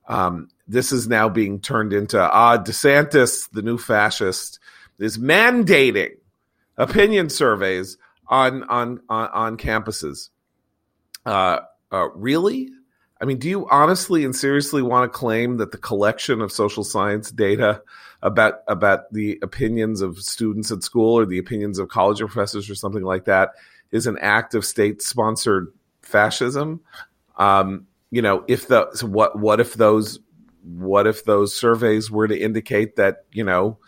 [0.08, 4.58] Um, this is now being turned into ah, DeSantis, the new fascist,
[4.98, 6.16] is mandating
[6.76, 7.96] opinion surveys
[8.28, 10.28] on on on, on campuses.
[11.24, 12.68] Uh, uh really?
[13.20, 16.82] I mean, do you honestly and seriously want to claim that the collection of social
[16.84, 17.82] science data
[18.22, 22.74] about about the opinions of students at school or the opinions of college professors or
[22.74, 23.50] something like that
[23.90, 26.80] is an act of state sponsored fascism?
[27.36, 30.20] Um, you know, if the so what what if those
[30.64, 33.78] what if those surveys were to indicate that you know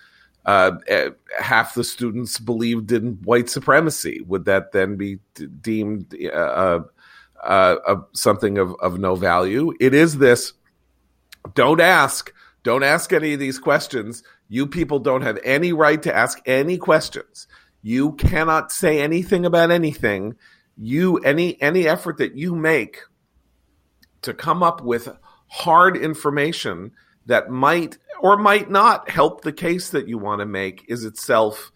[0.46, 4.20] uh, eh, half the students believed in white supremacy?
[4.26, 6.80] Would that then be d- deemed uh, uh
[7.44, 9.72] uh, something of, of no value.
[9.80, 10.54] It is this
[11.54, 12.32] don't ask,
[12.64, 14.24] don't ask any of these questions.
[14.48, 17.46] You people don't have any right to ask any questions.
[17.82, 20.34] You cannot say anything about anything.
[20.76, 23.02] You any any effort that you make
[24.22, 25.08] to come up with
[25.48, 26.90] hard information
[27.26, 31.70] that might or might not help the case that you want to make is itself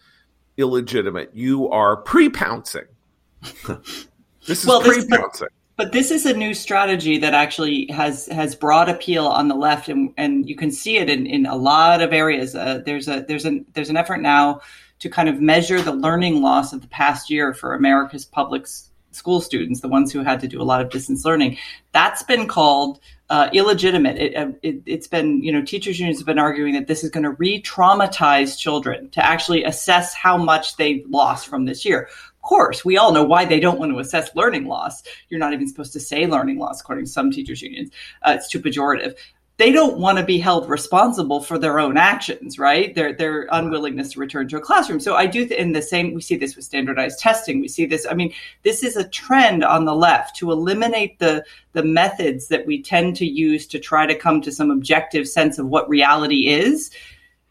[0.57, 1.31] illegitimate.
[1.35, 2.87] You are pre-pouncing.
[3.67, 5.49] this is well, pre-pouncing.
[5.79, 9.89] But this is a new strategy that actually has has broad appeal on the left,
[9.89, 12.57] and, and you can see it in, in a lot of areas.
[12.57, 14.61] Uh, there's a there's an there's an effort now
[14.99, 18.67] to kind of measure the learning loss of the past year for America's public
[19.13, 21.57] school students, the ones who had to do a lot of distance learning.
[21.93, 22.99] That's been called
[23.31, 24.17] uh, illegitimate.
[24.19, 27.11] It, uh, it, has been, you know, teachers unions have been arguing that this is
[27.11, 32.09] going to re-traumatize children to actually assess how much they lost from this year
[32.49, 35.03] course, we all know why they don't want to assess learning loss.
[35.29, 37.91] You're not even supposed to say learning loss, according to some teachers' unions.
[38.23, 39.17] Uh, it's too pejorative.
[39.59, 42.95] They don't want to be held responsible for their own actions, right?
[42.95, 45.01] Their their unwillingness to return to a classroom.
[45.01, 47.61] So I do, th- in the same, we see this with standardized testing.
[47.61, 48.07] We see this.
[48.09, 48.33] I mean,
[48.63, 53.17] this is a trend on the left to eliminate the the methods that we tend
[53.17, 56.91] to use to try to come to some objective sense of what reality is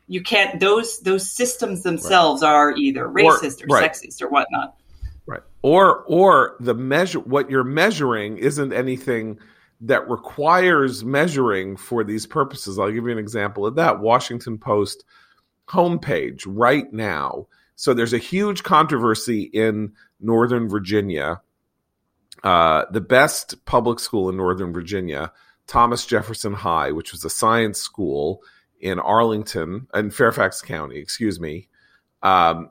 [0.08, 2.50] you can't those those systems themselves right.
[2.50, 3.92] are either racist or, or right.
[3.92, 4.78] sexist or whatnot
[5.68, 9.38] or or the measure what you're measuring isn't anything
[9.82, 12.80] that requires measuring for these purposes.
[12.80, 14.00] I'll give you an example of that.
[14.00, 15.04] Washington post
[15.68, 17.48] homepage right now.
[17.76, 21.42] So there's a huge controversy in northern virginia.
[22.44, 25.32] Uh, the best public school in northern virginia
[25.66, 28.44] thomas jefferson high which was a science school
[28.80, 31.68] in Arlington in Fairfax County, excuse me,
[32.22, 32.70] um,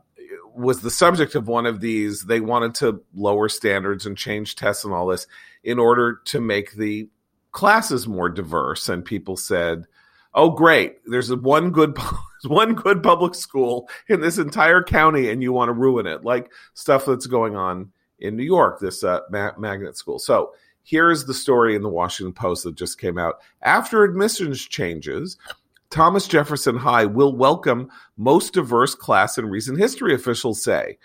[0.57, 2.23] was the subject of one of these.
[2.23, 5.27] They wanted to lower standards and change tests and all this
[5.63, 7.09] in order to make the
[7.53, 8.89] classes more diverse.
[8.89, 9.87] And people said,
[10.35, 10.99] "Oh, great!
[11.07, 11.97] There's one good."
[12.45, 16.53] one good public school in this entire county and you want to ruin it like
[16.75, 20.53] stuff that's going on in new york this uh, ma- magnet school so
[20.85, 25.37] here's the story in the washington post that just came out after admissions changes
[25.91, 30.99] Thomas Jefferson High will welcome most diverse class in recent history, officials say.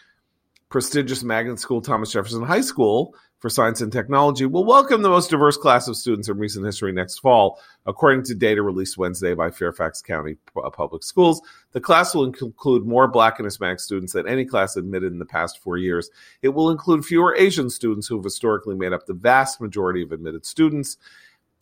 [0.69, 5.29] Prestigious magnet school Thomas Jefferson High School for Science and Technology will welcome the most
[5.29, 9.51] diverse class of students in recent history next fall, according to data released Wednesday by
[9.51, 11.41] Fairfax County uh, Public Schools.
[11.71, 15.25] The class will include more Black and Hispanic students than any class admitted in the
[15.25, 16.09] past four years.
[16.41, 20.11] It will include fewer Asian students who have historically made up the vast majority of
[20.11, 20.97] admitted students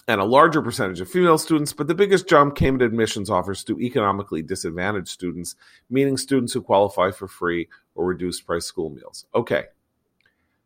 [0.09, 3.63] and a larger percentage of female students, but the biggest jump came in admissions offers
[3.63, 5.55] to economically disadvantaged students,
[5.87, 9.27] meaning students who qualify for free or reduced price school meals.
[9.35, 9.65] Okay.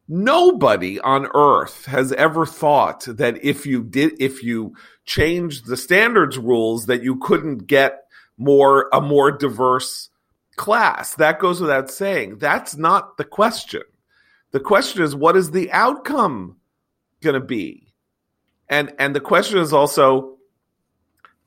[0.08, 6.38] Nobody on earth has ever thought that if you did if you changed the standards
[6.38, 8.06] rules that you couldn't get
[8.38, 10.10] more a more diverse
[10.56, 11.16] class.
[11.16, 12.38] That goes without saying.
[12.38, 13.84] That's not the question.
[14.52, 16.58] The question is what is the outcome
[17.22, 17.93] going to be?
[18.70, 20.38] And and the question is also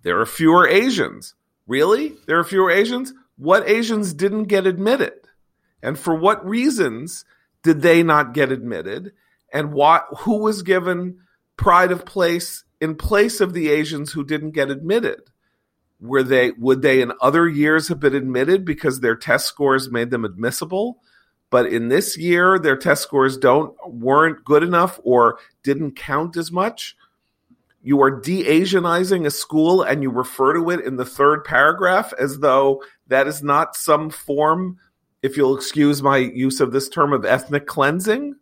[0.02, 1.35] there are fewer Asians.
[1.66, 2.14] Really?
[2.26, 3.12] There are fewer Asians?
[3.37, 5.14] What Asians didn't get admitted?
[5.83, 7.24] And for what reasons
[7.62, 9.12] did they not get admitted?
[9.52, 11.18] And what who was given
[11.57, 15.22] pride of place in place of the Asians who didn't get admitted?
[15.98, 20.11] Were they would they in other years have been admitted because their test scores made
[20.11, 21.00] them admissible?
[21.50, 26.52] But in this year, their test scores don't weren't good enough or didn't count as
[26.52, 26.96] much
[27.87, 32.40] you are de-Asianizing a school and you refer to it in the third paragraph as
[32.40, 34.77] though that is not some form,
[35.22, 38.35] if you'll excuse my use of this term, of ethnic cleansing.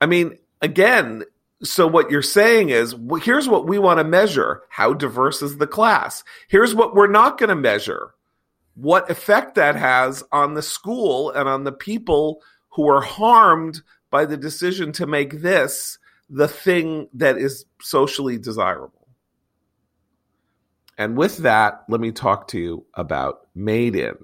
[0.00, 1.24] I mean, again,
[1.64, 4.62] so what you're saying is well, here's what we want to measure.
[4.68, 6.22] How diverse is the class?
[6.46, 8.14] Here's what we're not going to measure.
[8.76, 14.26] What effect that has on the school and on the people who are harmed by
[14.26, 15.98] the decision to make this
[16.28, 19.08] the thing that is socially desirable.
[20.96, 24.16] And with that, let me talk to you about Made In.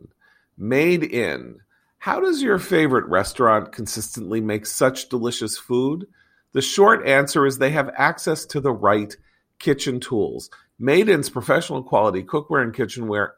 [0.59, 1.61] Made In.
[1.99, 6.07] How does your favorite restaurant consistently make such delicious food?
[6.53, 9.17] The short answer is they have access to the right
[9.59, 10.51] kitchen tools.
[10.79, 13.37] Made In's professional quality cookware and kitchenware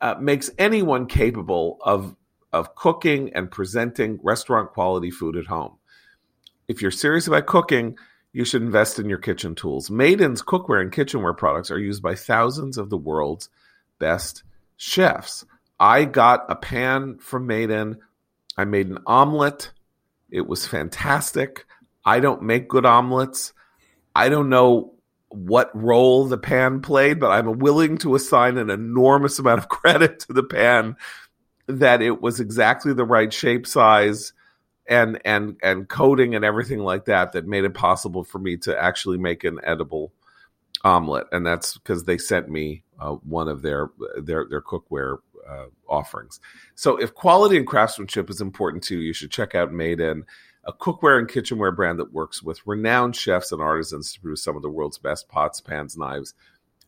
[0.00, 2.16] uh, makes anyone capable of,
[2.52, 5.76] of cooking and presenting restaurant quality food at home
[6.68, 7.96] if you're serious about cooking,
[8.32, 9.90] you should invest in your kitchen tools.
[9.90, 13.48] Made In's cookware and kitchenware products are used by thousands of the world's
[13.98, 14.42] best
[14.76, 15.44] chefs.
[15.78, 17.98] I got a pan from Maiden.
[18.56, 19.70] I made an omelet.
[20.30, 21.64] It was fantastic.
[22.04, 23.52] I don't make good omelets.
[24.14, 24.94] I don't know
[25.28, 30.20] what role the pan played, but I'm willing to assign an enormous amount of credit
[30.20, 30.96] to the pan
[31.66, 34.32] that it was exactly the right shape size
[34.86, 38.78] and and and coding and everything like that that made it possible for me to
[38.78, 40.12] actually make an edible
[40.82, 45.18] omelet, and that's because they sent me uh, one of their their their cookware
[45.48, 46.40] uh, offerings.
[46.74, 50.24] So, if quality and craftsmanship is important to you, you should check out Made In,
[50.64, 54.56] a cookware and kitchenware brand that works with renowned chefs and artisans to produce some
[54.56, 56.34] of the world's best pots, pans, knives,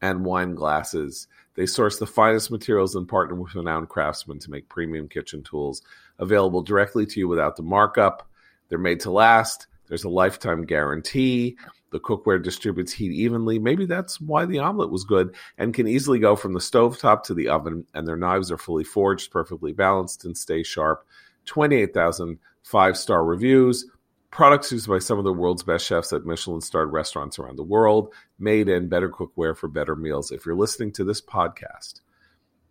[0.01, 1.29] and wine glasses.
[1.55, 5.83] They source the finest materials and partner with renowned craftsmen to make premium kitchen tools
[6.19, 8.29] available directly to you without the markup.
[8.69, 9.67] They're made to last.
[9.89, 11.57] There's a lifetime guarantee.
[11.93, 13.59] The cookware distributes heat evenly.
[13.59, 17.25] Maybe that's why the omelet was good and can easily go from the stove top
[17.25, 17.87] to the oven.
[17.95, 21.07] And their knives are fully forged, perfectly balanced, and stay sharp.
[21.45, 23.87] 28,000 five star reviews.
[24.31, 27.63] Products used by some of the world's best chefs at Michelin starred restaurants around the
[27.63, 30.33] world, made in better cookware for better meals.
[30.33, 32.01] If you're listening to this podcast,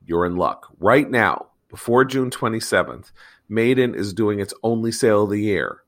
[0.06, 0.68] you're in luck.
[0.80, 3.12] Right now, before June 27th,
[3.48, 5.82] Made in is doing its only sale of the year.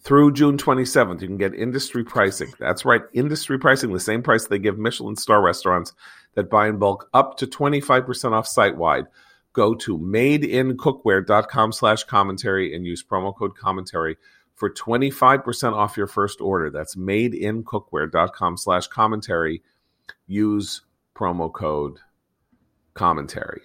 [0.00, 2.52] Through June 27th, you can get industry pricing.
[2.60, 5.94] That's right, industry pricing, the same price they give Michelin star restaurants
[6.34, 9.06] that buy in bulk up to 25% off site wide.
[9.52, 14.16] Go to madeincookware.com slash commentary and use promo code commentary
[14.54, 16.70] for 25% off your first order.
[16.70, 19.62] That's madeincookware.com slash commentary.
[20.26, 20.82] Use
[21.14, 21.98] promo code
[22.94, 23.62] commentary.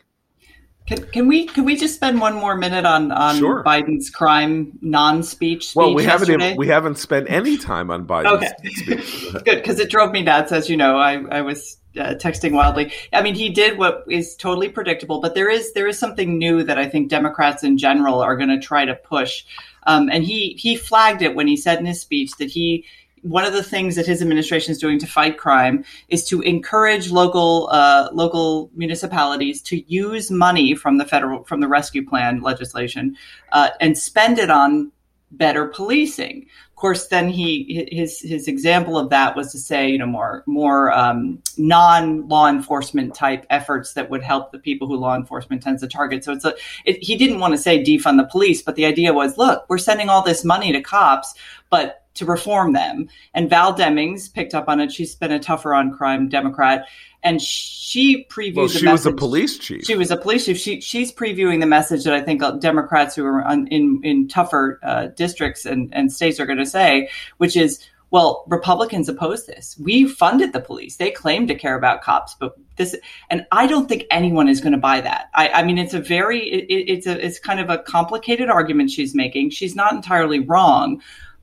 [0.91, 3.63] Can, can we can we just spend one more minute on on sure.
[3.63, 5.73] Biden's crime non-speech?
[5.73, 8.51] well, we haven't we haven't spent any time on Biden's okay.
[8.73, 9.33] speech.
[9.45, 10.51] Good because it drove me nuts.
[10.51, 12.91] As you know, I I was uh, texting wildly.
[13.13, 16.63] I mean, he did what is totally predictable, but there is there is something new
[16.63, 19.45] that I think Democrats in general are going to try to push.
[19.83, 22.85] Um, and he he flagged it when he said in his speech that he
[23.21, 27.11] one of the things that his administration is doing to fight crime is to encourage
[27.11, 33.15] local uh, local municipalities to use money from the federal from the rescue plan legislation
[33.51, 34.91] uh, and spend it on
[35.31, 36.45] better policing.
[36.69, 40.43] Of course, then he his his example of that was to say, you know, more
[40.47, 45.61] more um, non law enforcement type efforts that would help the people who law enforcement
[45.61, 46.23] tends to target.
[46.23, 46.55] So it's a
[46.85, 49.77] it, he didn't want to say defund the police, but the idea was, look, we're
[49.77, 51.33] sending all this money to cops,
[51.69, 53.07] but to reform them.
[53.33, 54.91] And Val Demings picked up on it.
[54.91, 56.87] She's been a tougher on crime Democrat,
[57.23, 58.55] and she previewed.
[58.55, 59.85] Well, she was a police chief.
[59.85, 60.57] She was a police chief.
[60.57, 64.79] She she's previewing the message that I think Democrats who are on, in in tougher
[64.83, 67.87] uh, districts and and states are going to say, which is.
[68.13, 69.77] Well, Republicans oppose this.
[69.81, 70.97] We funded the police.
[70.97, 72.93] They claim to care about cops, but this,
[73.29, 75.29] and I don't think anyone is going to buy that.
[75.33, 78.91] I, I mean, it's a very, it, it's a, it's kind of a complicated argument
[78.91, 79.51] she's making.
[79.51, 81.01] She's not entirely wrong,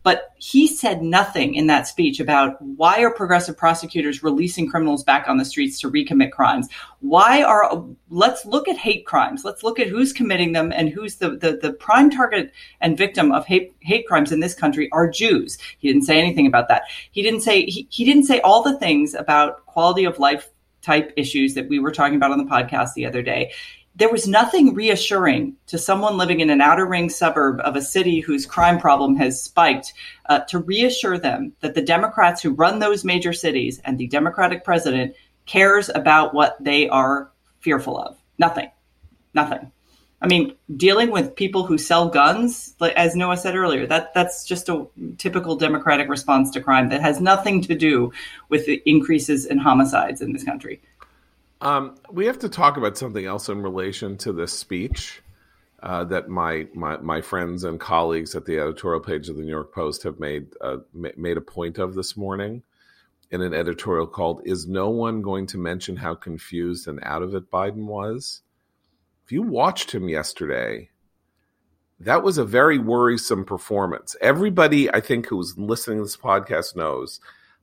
[0.08, 5.28] but he said nothing in that speech about why are progressive prosecutors releasing criminals back
[5.28, 6.66] on the streets to recommit crimes?
[7.00, 9.44] Why are let's look at hate crimes.
[9.44, 13.32] Let's look at who's committing them and who's the the, the prime target and victim
[13.32, 15.58] of hate hate crimes in this country are Jews.
[15.76, 16.84] He didn't say anything about that.
[17.10, 20.48] He didn't say he, he didn't say all the things about quality of life
[20.80, 23.52] type issues that we were talking about on the podcast the other day
[23.98, 28.20] there was nothing reassuring to someone living in an outer ring suburb of a city
[28.20, 29.92] whose crime problem has spiked
[30.26, 34.64] uh, to reassure them that the Democrats who run those major cities and the Democratic
[34.64, 38.16] president cares about what they are fearful of.
[38.38, 38.70] Nothing.
[39.34, 39.72] Nothing.
[40.22, 44.68] I mean, dealing with people who sell guns, as Noah said earlier, that that's just
[44.68, 48.12] a typical Democratic response to crime that has nothing to do
[48.48, 50.80] with the increases in homicides in this country.
[51.60, 55.22] Um, we have to talk about something else in relation to this speech
[55.82, 59.50] uh, that my, my my friends and colleagues at the editorial page of the New
[59.50, 62.62] York Post have made uh, made a point of this morning
[63.30, 67.34] in an editorial called "Is No One Going to Mention How Confused and Out of
[67.34, 68.42] It Biden Was?"
[69.24, 70.90] If you watched him yesterday,
[72.00, 74.16] that was a very worrisome performance.
[74.20, 77.20] Everybody, I think, who was listening to this podcast knows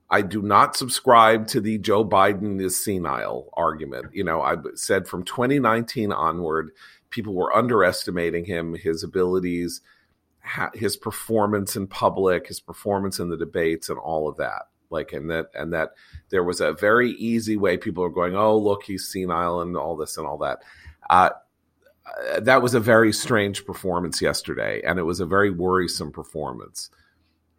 [0.08, 4.06] I do not subscribe to the Joe Biden is senile argument.
[4.12, 6.70] You know, I said from 2019 onward,
[7.10, 9.80] people were underestimating him, his abilities,
[10.74, 14.68] his performance in public, his performance in the debates, and all of that.
[14.90, 15.94] Like, and that, and that
[16.28, 19.96] there was a very easy way people are going, oh, look, he's senile and all
[19.96, 20.60] this and all that.
[21.10, 21.30] Uh,
[22.38, 26.90] that was a very strange performance yesterday, and it was a very worrisome performance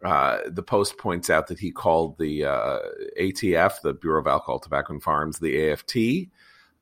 [0.04, 2.78] uh, the Post points out that he called the uh,
[3.20, 6.28] ATF, the Bureau of Alcohol, Tobacco, and Farms, the AFT.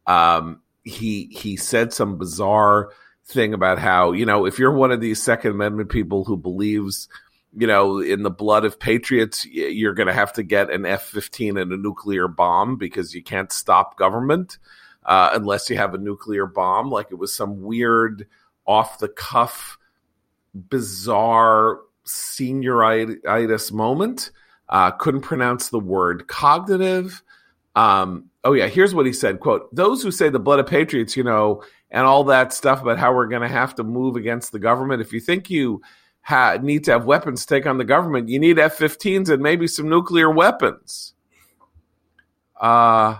[0.07, 2.91] Um, he he said some bizarre
[3.25, 7.09] thing about how you know if you're one of these Second Amendment people who believes
[7.57, 11.61] you know in the blood of patriots, you're going to have to get an F-15
[11.61, 14.59] and a nuclear bomb because you can't stop government
[15.07, 16.91] uh, unless you have a nuclear bomb.
[16.91, 18.27] Like it was some weird
[18.67, 19.79] off the cuff
[20.55, 24.31] bizarre senioritis moment.
[24.69, 27.23] Uh, couldn't pronounce the word cognitive.
[27.77, 31.17] Um, oh yeah, here's what he said: "Quote: Those who say the blood of patriots,
[31.17, 34.53] you know, and all that stuff about how we're going to have to move against
[34.53, 35.03] the government.
[35.03, 35.83] If you think you
[36.23, 39.67] ha- need to have weapons to take on the government, you need F-15s and maybe
[39.67, 41.15] some nuclear weapons."
[42.59, 43.19] Uh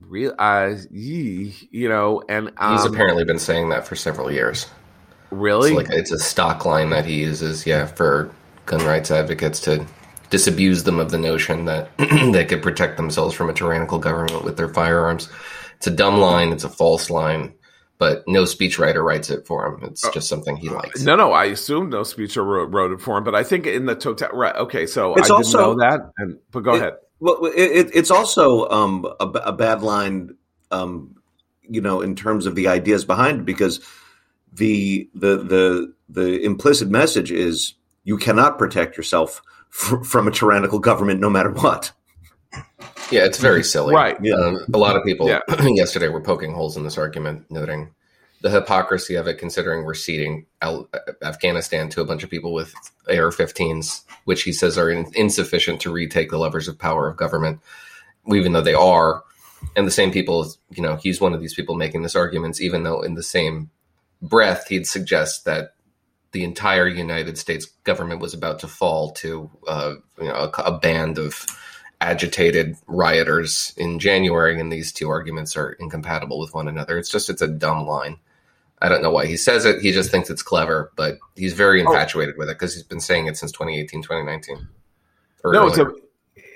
[0.00, 4.66] real uh you know and um, he's apparently been saying that for several years
[5.36, 8.30] really it's like it's a stock line that he uses yeah for
[8.66, 9.84] gun rights advocates to
[10.30, 11.90] disabuse them of the notion that
[12.32, 15.28] they could protect themselves from a tyrannical government with their firearms
[15.76, 17.52] it's a dumb line it's a false line
[17.98, 19.80] but no speechwriter writes it for him.
[19.82, 21.02] It's uh, just something he likes.
[21.02, 23.86] No, no, I assume no speechwriter wrote, wrote it for him, but I think in
[23.86, 24.54] the total, right?
[24.54, 26.92] Okay, so it's I also, didn't know that, and but go it, ahead.
[27.20, 30.36] Well, it, it's also um, a, a, bad line,
[30.70, 31.16] um,
[31.62, 33.80] you know, in terms of the ideas behind it, because
[34.52, 37.74] the the the the implicit message is
[38.04, 41.92] you cannot protect yourself f- from a tyrannical government, no matter what.
[43.10, 43.94] Yeah, it's very silly.
[43.94, 44.16] Right.
[44.22, 44.34] Yeah.
[44.34, 45.40] Um, a lot of people yeah.
[45.66, 47.90] yesterday were poking holes in this argument, noting
[48.42, 50.88] the hypocrisy of it, considering we're ceding Al-
[51.22, 52.74] Afghanistan to a bunch of people with
[53.08, 57.60] AR-15s, which he says are in- insufficient to retake the levers of power of government,
[58.32, 59.22] even though they are.
[59.74, 62.82] And the same people, you know, he's one of these people making this arguments, even
[62.82, 63.70] though in the same
[64.22, 65.74] breath he'd suggest that
[66.32, 70.78] the entire United States government was about to fall to, uh, you know, a, a
[70.78, 71.46] band of
[72.00, 76.98] agitated rioters in January, and these two arguments are incompatible with one another.
[76.98, 78.18] It's just it's a dumb line.
[78.80, 79.80] I don't know why he says it.
[79.80, 81.86] He just thinks it's clever, but he's very oh.
[81.86, 82.38] infatuated oh.
[82.38, 84.68] with it because he's been saying it since 2018, 2019.
[85.44, 85.90] No, it's a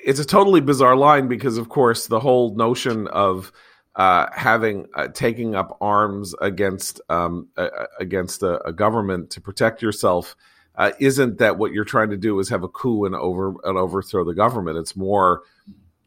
[0.04, 3.52] it's a totally bizarre line because, of course, the whole notion of
[3.96, 7.68] uh, having uh, taking up arms against um, uh,
[7.98, 10.36] against a, a, government to protect yourself
[10.76, 13.76] uh, isn't that what you're trying to do is have a coup and over and
[13.76, 14.78] overthrow the government.
[14.78, 15.42] It's more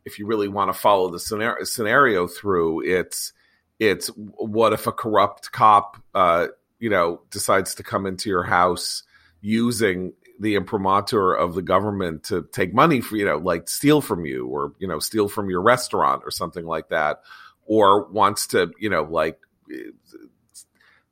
[0.06, 2.84] if you really want to follow the scenario, scenario through.
[2.84, 3.34] It's
[3.80, 6.48] it's what if a corrupt cop, uh,
[6.80, 9.04] you know, decides to come into your house
[9.42, 14.26] using the imprimatur of the government to take money for you know like steal from
[14.26, 17.22] you or you know steal from your restaurant or something like that
[17.66, 19.40] or wants to you know like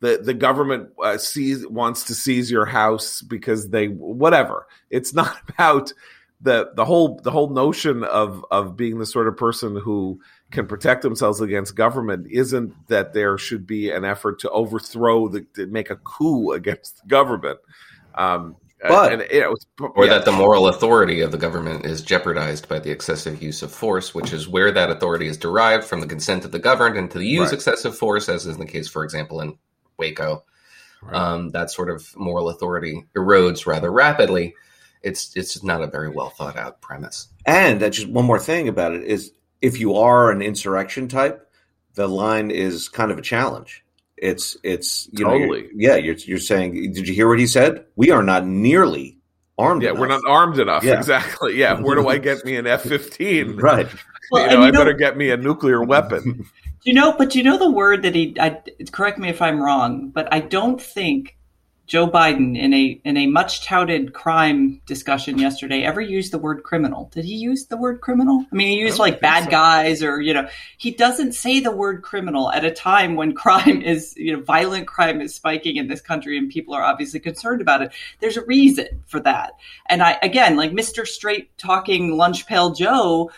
[0.01, 5.37] the the government uh, sees wants to seize your house because they whatever it's not
[5.49, 5.93] about
[6.41, 10.67] the the whole the whole notion of of being the sort of person who can
[10.67, 15.67] protect themselves against government isn't that there should be an effort to overthrow the to
[15.67, 17.59] make a coup against the government.
[18.15, 18.57] Um,
[18.87, 19.55] but and, you know,
[19.95, 20.13] or yeah.
[20.13, 24.15] that the moral authority of the government is jeopardized by the excessive use of force,
[24.15, 27.23] which is where that authority is derived from the consent of the governed, and to
[27.23, 27.53] use right.
[27.53, 29.57] excessive force, as is the case, for example, in
[29.97, 30.43] Waco,
[31.03, 31.15] right.
[31.15, 34.55] um, that sort of moral authority erodes rather rapidly.
[35.03, 37.27] It's it's not a very well thought out premise.
[37.45, 41.47] And that's just one more thing about it is if you are an insurrection type,
[41.93, 43.83] the line is kind of a challenge.
[44.21, 45.63] It's it's you totally.
[45.63, 47.85] know yeah you're you're saying did you hear what he said?
[47.95, 49.17] We are not nearly
[49.57, 49.81] armed.
[49.81, 49.99] Yeah, enough.
[49.99, 50.83] we're not armed enough.
[50.83, 50.97] Yeah.
[50.97, 51.57] Exactly.
[51.57, 51.79] Yeah.
[51.81, 53.57] Where do I get me an F fifteen?
[53.61, 53.87] Right.
[54.31, 56.45] Well, you know, I know, better get me a nuclear weapon.
[56.83, 58.35] You know, but you know the word that he.
[58.39, 58.61] I,
[58.91, 61.35] correct me if I'm wrong, but I don't think
[61.87, 66.63] Joe Biden in a in a much touted crime discussion yesterday ever used the word
[66.63, 67.09] criminal.
[67.13, 68.45] Did he use the word criminal?
[68.51, 69.49] I mean, he used like bad so.
[69.49, 73.81] guys or you know, he doesn't say the word criminal at a time when crime
[73.81, 77.61] is, you know, violent crime is spiking in this country and people are obviously concerned
[77.61, 77.91] about it.
[78.19, 79.57] There's a reason for that.
[79.87, 81.05] And I again, like Mr.
[81.05, 83.31] Straight talking lunch pail Joe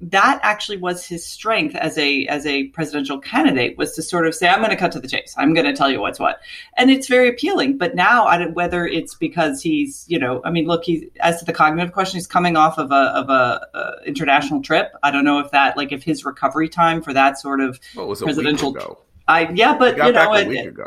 [0.00, 4.34] that actually was his strength as a as a presidential candidate was to sort of
[4.34, 5.34] say i'm going to cut to the chase.
[5.36, 6.40] I'm going to tell you what's what.
[6.76, 7.78] And it's very appealing.
[7.78, 11.40] But now I don't, whether it's because he's you know i mean look he's as
[11.40, 14.92] to the cognitive question he's coming off of a of a, a international trip.
[15.02, 19.04] I don't know if that like if his recovery time for that sort of presidential
[19.26, 20.78] i yeah but you know it,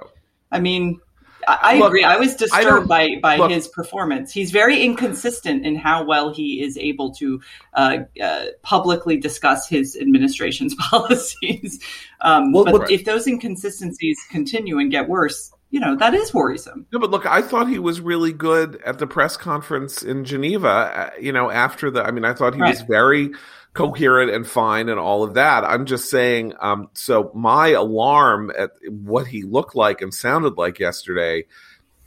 [0.51, 0.99] i mean
[1.47, 2.03] I, look, agree.
[2.03, 4.31] I was disturbed I by by look, his performance.
[4.31, 7.41] He's very inconsistent in how well he is able to
[7.73, 11.79] uh, uh, publicly discuss his administration's policies.
[12.21, 16.85] Um, well, but if those inconsistencies continue and get worse, you know that is worrisome.
[16.91, 20.67] No, but look, I thought he was really good at the press conference in Geneva.
[20.67, 22.71] Uh, you know, after the, I mean, I thought he right.
[22.71, 23.31] was very
[23.73, 25.63] coherent and fine and all of that.
[25.63, 30.79] I'm just saying, um, so my alarm at what he looked like and sounded like
[30.79, 31.45] yesterday,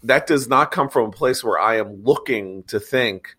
[0.03, 3.35] that does not come from a place where I am looking to think,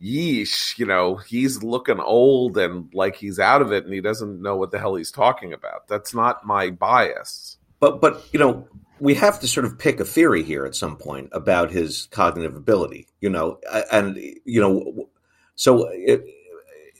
[0.00, 4.40] yeesh, you know, he's looking old and like he's out of it and he doesn't
[4.40, 5.88] know what the hell he's talking about.
[5.88, 7.58] That's not my bias.
[7.80, 8.68] But, but, you know,
[9.00, 12.54] we have to sort of pick a theory here at some point about his cognitive
[12.54, 13.58] ability, you know,
[13.90, 15.08] and, you know,
[15.56, 16.24] so it,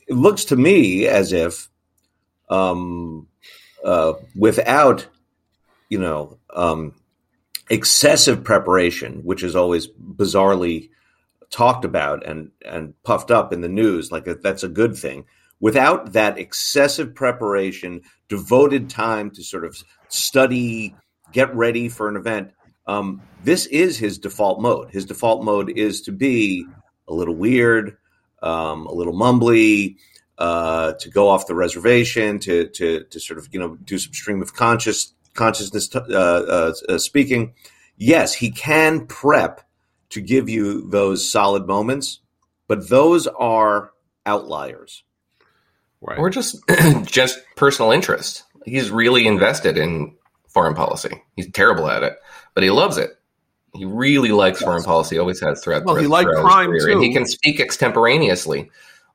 [0.07, 1.69] it looks to me as if
[2.49, 3.27] um,
[3.83, 5.07] uh, without
[5.89, 6.93] you know um,
[7.69, 10.89] excessive preparation, which is always bizarrely
[11.49, 15.25] talked about and and puffed up in the news like that's a good thing.
[15.59, 19.77] Without that excessive preparation, devoted time to sort of
[20.09, 20.95] study,
[21.31, 22.51] get ready for an event,
[22.87, 24.91] um, this is his default mode.
[24.91, 26.65] His default mode is to be
[27.07, 27.97] a little weird,
[28.45, 29.97] um, a little mumbly,
[30.37, 34.13] uh, to go off the reservation, to to to sort of you know do some
[34.13, 37.53] stream of conscious consciousness uh, uh, uh, speaking.
[37.97, 39.61] Yes, he can prep
[40.09, 42.19] to give you those solid moments,
[42.67, 43.91] but those are
[44.25, 45.03] outliers.
[46.01, 46.19] Right.
[46.19, 46.57] Or just
[47.05, 48.43] just personal interest.
[48.65, 50.15] He's really invested in
[50.49, 51.21] foreign policy.
[51.35, 52.17] He's terrible at it,
[52.53, 53.11] but he loves it.
[53.75, 55.17] He really likes foreign policy.
[55.17, 55.85] Always has throughout.
[55.85, 56.91] Well, he liked crime too.
[56.91, 58.69] And he can speak extemporaneously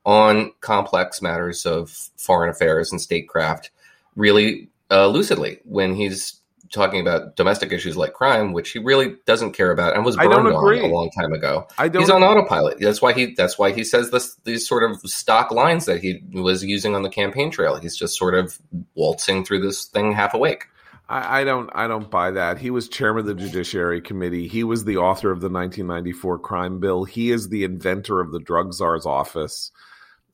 [0.05, 3.71] on complex matters of foreign affairs and statecraft
[4.17, 6.41] really uh, lucidly when he's
[6.73, 10.33] talking about domestic issues like crime, which he really doesn't care about and was burned
[10.33, 11.67] on a long time ago.
[11.79, 12.79] I don't He's on autopilot.
[12.79, 16.23] That's why he that's why he says this these sort of stock lines that he
[16.33, 17.77] was using on the campaign trail.
[17.77, 18.59] He's just sort of
[18.95, 20.67] waltzing through this thing half awake.
[21.11, 22.59] I, I don't I don't buy that.
[22.59, 24.47] He was chairman of the Judiciary Committee.
[24.47, 27.05] He was the author of the 1994 crime bill.
[27.05, 29.73] He is the inventor of the drug czar's office.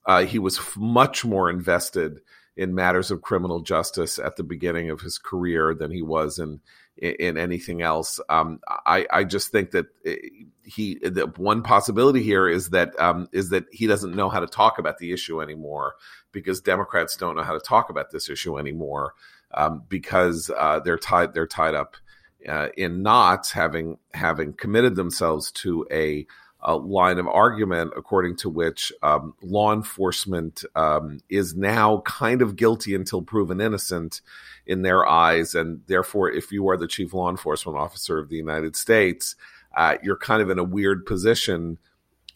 [0.05, 2.21] Uh, he was f- much more invested
[2.57, 6.61] in matters of criminal justice at the beginning of his career than he was in
[6.99, 8.21] in, anything else.
[8.31, 10.17] Um, I, I just think that eh,
[10.63, 14.47] he the one possibility here is that um, is that he doesn't know how to
[14.47, 15.95] talk about the issue anymore
[16.33, 19.15] because Democrats don't know how to talk about this issue anymore
[19.55, 21.97] um, because uh, they're tied they're tied up
[22.49, 26.27] uh, in knots having having committed themselves to a
[26.67, 32.57] uh, line of argument according to which um, law enforcement um, is now kind of
[32.57, 34.21] guilty until proven innocent
[34.67, 35.55] in their eyes.
[35.55, 39.37] And therefore, if you are the chief law enforcement officer of the United States,
[39.77, 41.79] uh, you're kind of in a weird position.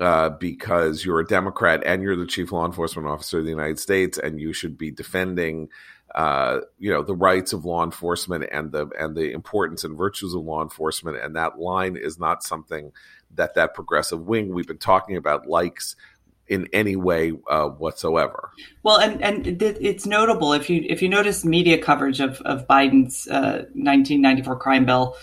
[0.00, 3.78] Uh, because you're a Democrat and you're the chief law enforcement officer of the United
[3.78, 5.68] States, and you should be defending
[6.14, 10.34] uh, you know the rights of law enforcement and the and the importance and virtues
[10.34, 12.92] of law enforcement and that line is not something
[13.34, 15.94] that that progressive wing we've been talking about likes
[16.48, 18.50] in any way uh, whatsoever.
[18.82, 23.28] Well, and and it's notable if you if you notice media coverage of of Biden's
[23.28, 25.16] uh, 1994 crime bill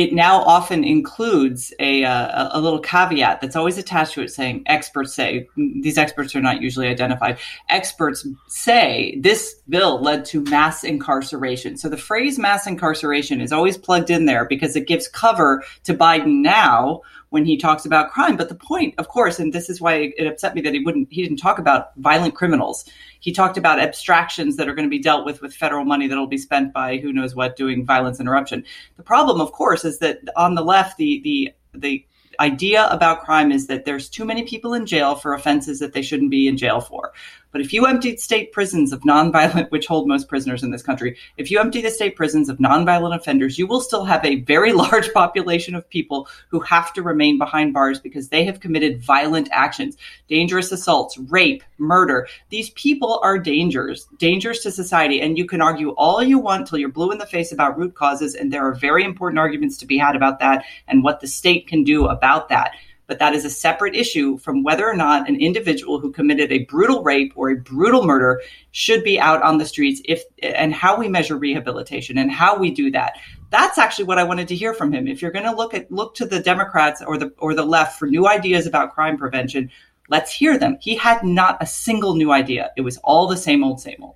[0.00, 4.62] it now often includes a, uh, a little caveat that's always attached to it saying
[4.64, 7.38] experts say these experts are not usually identified.
[7.68, 11.76] Experts say this bill led to mass incarceration.
[11.76, 15.92] So the phrase mass incarceration is always plugged in there because it gives cover to
[15.92, 18.36] biden now when he talks about crime.
[18.36, 21.08] But the point, of course, and this is why it upset me that he wouldn't,
[21.10, 22.84] he didn't talk about violent criminals.
[23.20, 26.16] He talked about abstractions that are going to be dealt with with federal money that
[26.16, 28.64] will be spent by who knows what doing violence interruption.
[28.96, 32.04] The problem, of course, is that on the left, the the the
[32.40, 36.02] idea about crime is that there's too many people in jail for offenses that they
[36.02, 37.12] shouldn't be in jail for.
[37.52, 41.16] But if you emptied state prisons of nonviolent, which hold most prisoners in this country,
[41.36, 44.72] if you empty the state prisons of nonviolent offenders, you will still have a very
[44.80, 49.48] large population of people who have to remain behind bars because they have committed violent
[49.50, 49.96] actions,
[50.28, 52.28] dangerous assaults, rape, murder.
[52.50, 55.20] These people are dangers, dangers to society.
[55.20, 57.94] And you can argue all you want till you're blue in the face about root
[57.94, 58.34] causes.
[58.34, 61.66] And there are very important arguments to be had about that and what the state
[61.66, 62.72] can do about that
[63.10, 66.60] but that is a separate issue from whether or not an individual who committed a
[66.66, 68.40] brutal rape or a brutal murder
[68.70, 72.70] should be out on the streets if and how we measure rehabilitation and how we
[72.70, 73.14] do that.
[73.50, 75.08] That's actually what I wanted to hear from him.
[75.08, 77.98] If you're going to look at look to the democrats or the or the left
[77.98, 79.72] for new ideas about crime prevention
[80.08, 80.76] let's hear them.
[80.80, 82.70] He had not a single new idea.
[82.76, 84.14] It was all the same old same old.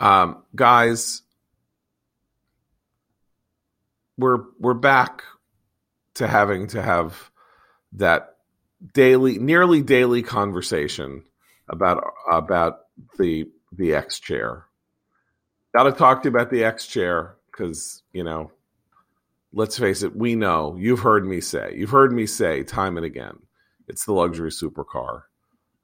[0.00, 1.22] Um, guys
[4.18, 5.22] we're we're back
[6.14, 7.30] to having to have
[7.96, 8.36] that
[8.94, 11.24] daily, nearly daily conversation
[11.68, 12.80] about about
[13.18, 14.64] the the X chair.
[15.76, 18.52] Got to talk to you about the X chair because you know,
[19.52, 23.06] let's face it, we know you've heard me say, you've heard me say time and
[23.06, 23.38] again,
[23.88, 25.22] it's the luxury supercar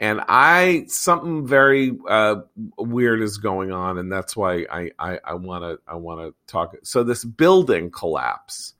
[0.00, 2.36] and I something very uh,
[2.76, 6.74] weird is going on, and that's why I I want to I want to talk.
[6.82, 8.74] So this building collapse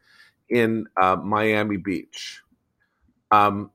[0.49, 2.43] in uh, Miami Beach.
[3.31, 3.71] Um,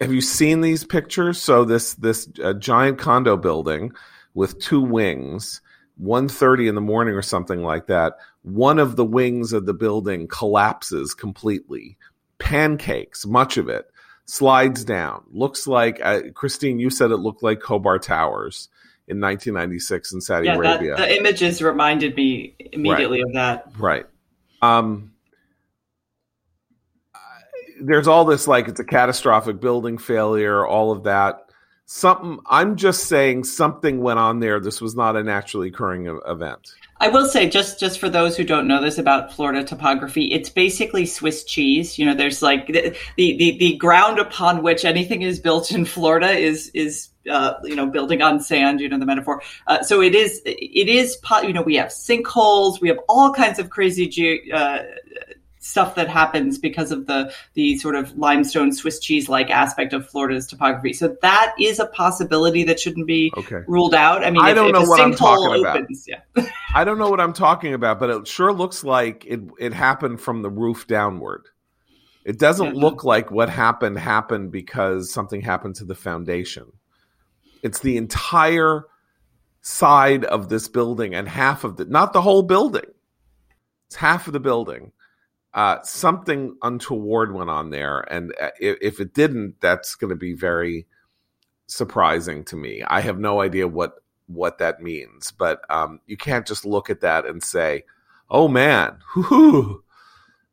[0.00, 1.40] have you seen these pictures?
[1.40, 3.92] So this this uh, giant condo building
[4.34, 5.60] with two wings
[6.02, 10.26] 1.30 in the morning or something like that one of the wings of the building
[10.26, 11.96] collapses completely
[12.38, 13.90] pancakes much of it
[14.26, 15.24] slides down.
[15.30, 18.68] Looks like uh, christine you said it looked like khobar towers
[19.06, 20.96] in 1996 in saudi yeah, arabia.
[20.96, 23.28] that, the images reminded me immediately right.
[23.28, 23.72] of that.
[23.78, 24.06] Right.
[24.62, 25.12] Um,
[27.82, 31.40] there's all this like it's a catastrophic building failure all of that.
[31.86, 34.58] Something i'm just saying something went on there.
[34.58, 36.72] This was not a naturally occurring event
[37.04, 40.48] i will say just just for those who don't know this about florida topography it's
[40.48, 45.38] basically swiss cheese you know there's like the the the, ground upon which anything is
[45.38, 49.40] built in florida is is uh, you know, building on sand, you know, the metaphor.
[49.66, 53.58] Uh, so it is, it is, you know, we have sinkholes, we have all kinds
[53.58, 54.78] of crazy ge- uh,
[55.64, 60.08] stuff that happens because of the the sort of limestone Swiss cheese like aspect of
[60.08, 60.92] Florida's topography.
[60.92, 63.62] So that is a possibility that shouldn't be okay.
[63.66, 64.22] ruled out.
[64.22, 66.24] I mean, I if, don't know what I'm talking opens, about.
[66.36, 66.50] Yeah.
[66.74, 70.20] I don't know what I'm talking about, but it sure looks like it it happened
[70.20, 71.48] from the roof downward.
[72.26, 72.80] It doesn't yeah.
[72.80, 76.72] look like what happened happened because something happened to the foundation.
[77.62, 78.84] It's the entire
[79.62, 82.84] side of this building and half of the not the whole building.
[83.86, 84.92] It's half of the building
[85.54, 90.16] uh, something untoward went on there, and uh, if, if it didn't, that's going to
[90.16, 90.84] be very
[91.66, 92.82] surprising to me.
[92.86, 93.94] I have no idea what
[94.26, 97.84] what that means, but um, you can't just look at that and say,
[98.28, 99.84] "Oh man, whoo,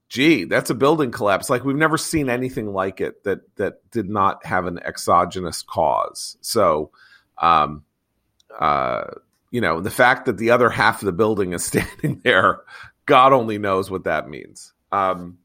[0.07, 4.07] gee, that's a building collapse." Like we've never seen anything like it that that did
[4.07, 6.37] not have an exogenous cause.
[6.41, 6.91] So,
[7.39, 7.85] um,
[8.59, 9.05] uh,
[9.49, 12.61] you know, the fact that the other half of the building is standing there,
[13.07, 14.73] God only knows what that means.
[14.91, 15.37] Um,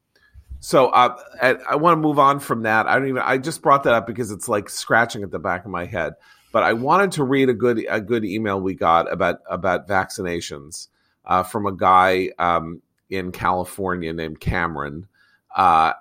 [0.61, 2.87] so uh, I, I want to move on from that.
[2.87, 3.23] I don't even.
[3.25, 6.15] I just brought that up because it's like scratching at the back of my head.
[6.53, 10.89] But I wanted to read a good a good email we got about about vaccinations
[11.25, 12.81] uh, from a guy um,
[13.11, 15.07] in California named Cameron.
[15.55, 15.93] Uh,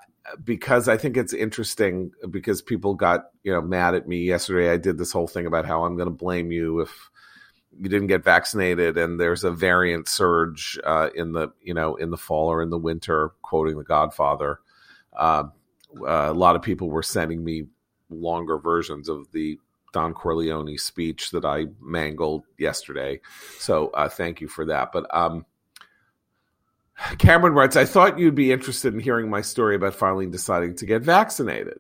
[0.44, 4.72] because I think it's interesting because people got you know mad at me yesterday.
[4.72, 7.10] I did this whole thing about how I'm going to blame you if
[7.80, 12.10] you didn't get vaccinated and there's a variant surge uh, in the you know in
[12.10, 14.60] the fall or in the winter quoting the godfather.
[15.16, 15.44] Uh,
[16.02, 17.66] uh, a lot of people were sending me
[18.10, 19.60] longer versions of the
[19.94, 23.20] don corleone speech that i mangled yesterday.
[23.60, 24.92] So uh, thank you for that.
[24.92, 25.46] But um,
[27.18, 30.86] cameron writes i thought you'd be interested in hearing my story about finally deciding to
[30.86, 31.80] get vaccinated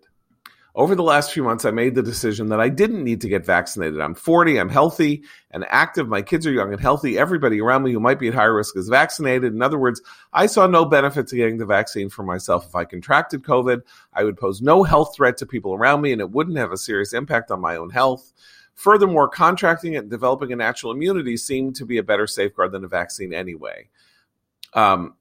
[0.76, 3.46] over the last few months, I made the decision that I didn't need to get
[3.46, 4.02] vaccinated.
[4.02, 6.10] I'm 40, I'm healthy and active.
[6.10, 7.18] My kids are young and healthy.
[7.18, 9.54] Everybody around me who might be at higher risk is vaccinated.
[9.54, 10.02] In other words,
[10.34, 12.66] I saw no benefit to getting the vaccine for myself.
[12.66, 16.20] If I contracted COVID, I would pose no health threat to people around me and
[16.20, 18.34] it wouldn't have a serious impact on my own health.
[18.74, 22.84] Furthermore, contracting it and developing a natural immunity seemed to be a better safeguard than
[22.84, 23.88] a vaccine anyway.
[24.74, 25.16] Um,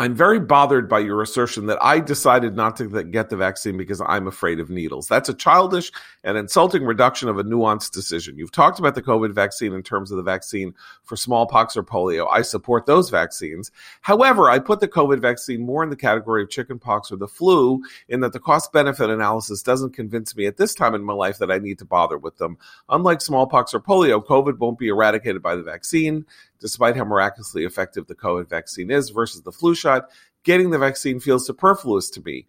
[0.00, 4.00] I'm very bothered by your assertion that I decided not to get the vaccine because
[4.00, 5.08] I'm afraid of needles.
[5.08, 5.90] That's a childish
[6.22, 8.38] and insulting reduction of a nuanced decision.
[8.38, 10.72] You've talked about the COVID vaccine in terms of the vaccine
[11.02, 12.28] for smallpox or polio.
[12.30, 13.72] I support those vaccines.
[14.00, 17.82] However, I put the COVID vaccine more in the category of chickenpox or the flu
[18.08, 21.38] in that the cost benefit analysis doesn't convince me at this time in my life
[21.38, 22.56] that I need to bother with them.
[22.88, 26.24] Unlike smallpox or polio, COVID won't be eradicated by the vaccine
[26.60, 30.08] despite how miraculously effective the COVID vaccine is versus the flu shot,
[30.44, 32.46] getting the vaccine feels superfluous to me.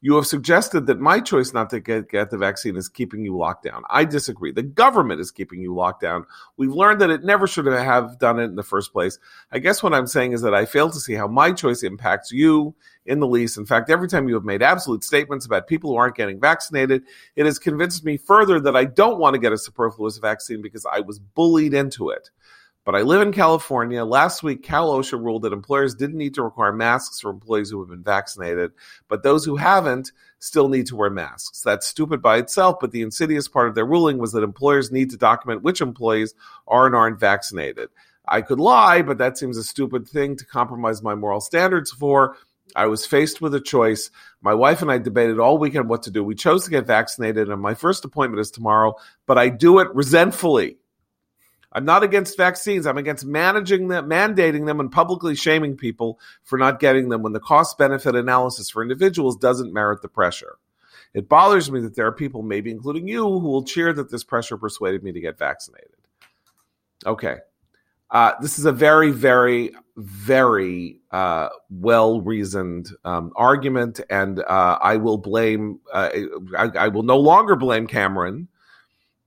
[0.00, 3.36] You have suggested that my choice not to get, get the vaccine is keeping you
[3.36, 3.82] locked down.
[3.90, 4.52] I disagree.
[4.52, 6.24] The government is keeping you locked down.
[6.56, 9.18] We've learned that it never should have done it in the first place.
[9.50, 12.30] I guess what I'm saying is that I fail to see how my choice impacts
[12.30, 12.76] you
[13.06, 13.58] in the least.
[13.58, 17.02] In fact, every time you have made absolute statements about people who aren't getting vaccinated,
[17.34, 20.86] it has convinced me further that I don't want to get a superfluous vaccine because
[20.86, 22.30] I was bullied into it.
[22.84, 24.04] But I live in California.
[24.04, 27.78] Last week, Cal OSHA ruled that employers didn't need to require masks for employees who
[27.80, 28.72] have been vaccinated,
[29.08, 30.10] but those who haven't
[30.40, 31.60] still need to wear masks.
[31.60, 35.10] That's stupid by itself, but the insidious part of their ruling was that employers need
[35.10, 36.34] to document which employees
[36.66, 37.88] are and aren't vaccinated.
[38.26, 42.36] I could lie, but that seems a stupid thing to compromise my moral standards for.
[42.74, 44.10] I was faced with a choice.
[44.40, 46.24] My wife and I debated all weekend what to do.
[46.24, 49.94] We chose to get vaccinated, and my first appointment is tomorrow, but I do it
[49.94, 50.78] resentfully.
[51.72, 52.86] I'm not against vaccines.
[52.86, 57.32] I'm against managing them, mandating them, and publicly shaming people for not getting them when
[57.32, 60.56] the cost benefit analysis for individuals doesn't merit the pressure.
[61.14, 64.24] It bothers me that there are people, maybe including you, who will cheer that this
[64.24, 65.90] pressure persuaded me to get vaccinated.
[67.04, 67.36] Okay.
[68.10, 74.96] Uh, this is a very, very, very uh, well reasoned um, argument, and uh, I
[74.98, 76.10] will blame, uh,
[76.56, 78.48] I, I, will no longer blame Cameron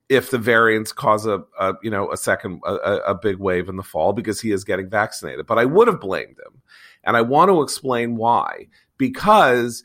[0.08, 3.76] if the variants cause a, a you know a second a, a, big wave in
[3.76, 5.46] the fall because he is getting vaccinated.
[5.46, 6.62] But i would have blamed him.
[7.04, 8.68] And i want to explain why.
[8.98, 9.82] Because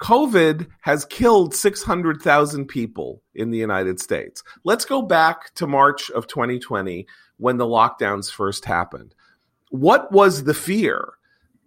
[0.00, 4.42] covid has killed 600,000 people in the united states.
[4.64, 7.06] Let's go back to march of 2020
[7.38, 9.14] when the lockdowns first happened.
[9.70, 11.14] What was the fear?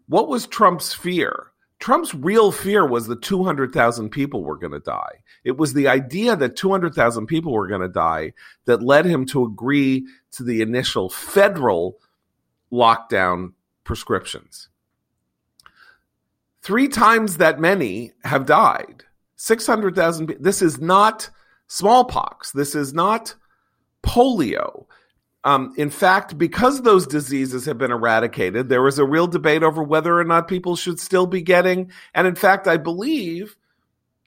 [0.07, 1.48] What was trump's fear
[1.79, 5.23] Trump's real fear was that 200,000 people were going to die.
[5.45, 8.33] It was the idea that 200,000 people were going to die
[8.65, 11.97] that led him to agree to the initial federal
[12.71, 13.53] lockdown
[13.85, 14.67] prescriptions.
[16.61, 19.03] Three times that many have died.
[19.37, 20.35] 600,000.
[20.39, 21.29] This is not
[21.67, 22.51] smallpox.
[22.51, 23.35] This is not
[24.03, 24.85] polio.
[25.45, 29.81] Um, in fact, because those diseases have been eradicated, there was a real debate over
[29.81, 31.91] whether or not people should still be getting.
[32.13, 33.55] And in fact, I believe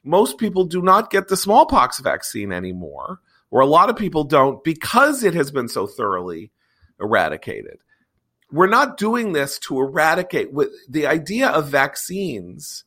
[0.05, 4.65] most people do not get the smallpox vaccine anymore, or a lot of people don't
[4.65, 6.51] because it has been so thoroughly
[7.01, 7.79] eradicated.
[8.51, 10.53] We're not doing this to eradicate.
[10.53, 12.85] With the idea of vaccines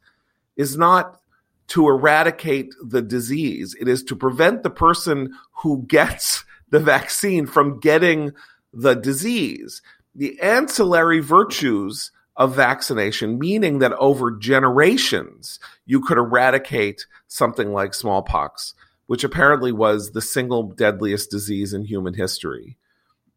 [0.56, 1.20] is not
[1.68, 7.80] to eradicate the disease, it is to prevent the person who gets the vaccine from
[7.80, 8.32] getting
[8.74, 9.82] the disease.
[10.14, 18.74] The ancillary virtues of vaccination, meaning that over generations, you could eradicate something like smallpox,
[19.08, 22.78] which apparently was the single deadliest disease in human history.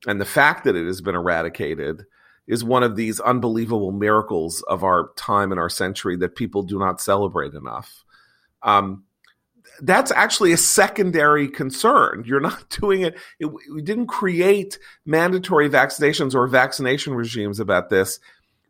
[0.07, 2.07] And the fact that it has been eradicated
[2.47, 6.79] is one of these unbelievable miracles of our time and our century that people do
[6.79, 8.05] not celebrate enough.
[8.63, 9.05] Um,
[9.83, 12.25] that's actually a secondary concern.
[12.27, 13.47] You're not doing it, it.
[13.73, 18.21] We didn't create mandatory vaccinations or vaccination regimes about this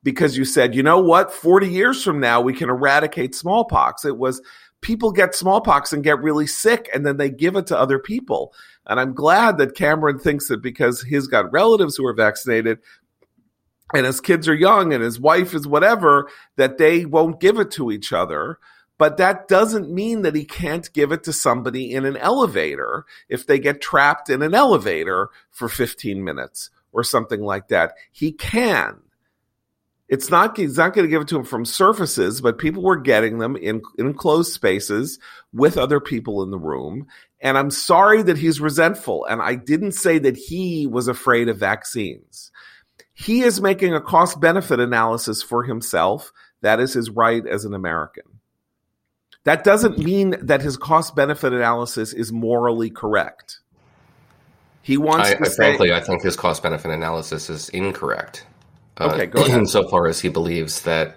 [0.02, 4.04] because you said, you know what, 40 years from now, we can eradicate smallpox.
[4.04, 4.40] It was
[4.80, 8.52] people get smallpox and get really sick and then they give it to other people.
[8.86, 12.78] And I'm glad that Cameron thinks that because he's got relatives who are vaccinated
[13.92, 17.70] and his kids are young and his wife is whatever, that they won't give it
[17.72, 18.58] to each other
[18.98, 23.46] but that doesn't mean that he can't give it to somebody in an elevator if
[23.46, 27.94] they get trapped in an elevator for 15 minutes or something like that.
[28.10, 29.00] He can.
[30.08, 32.96] It's not, he's not going to give it to him from surfaces, but people were
[32.96, 35.18] getting them in, in enclosed spaces
[35.52, 37.06] with other people in the room.
[37.40, 39.26] And I'm sorry that he's resentful.
[39.26, 42.50] And I didn't say that he was afraid of vaccines.
[43.12, 46.32] He is making a cost benefit analysis for himself.
[46.62, 48.37] That is his right as an American.
[49.48, 53.60] That doesn't mean that his cost benefit analysis is morally correct.
[54.82, 58.44] He wants I, to I, say, frankly, I think his cost benefit analysis is incorrect.
[58.98, 59.60] Uh, okay, uh, go ahead.
[59.60, 61.16] Insofar as he believes that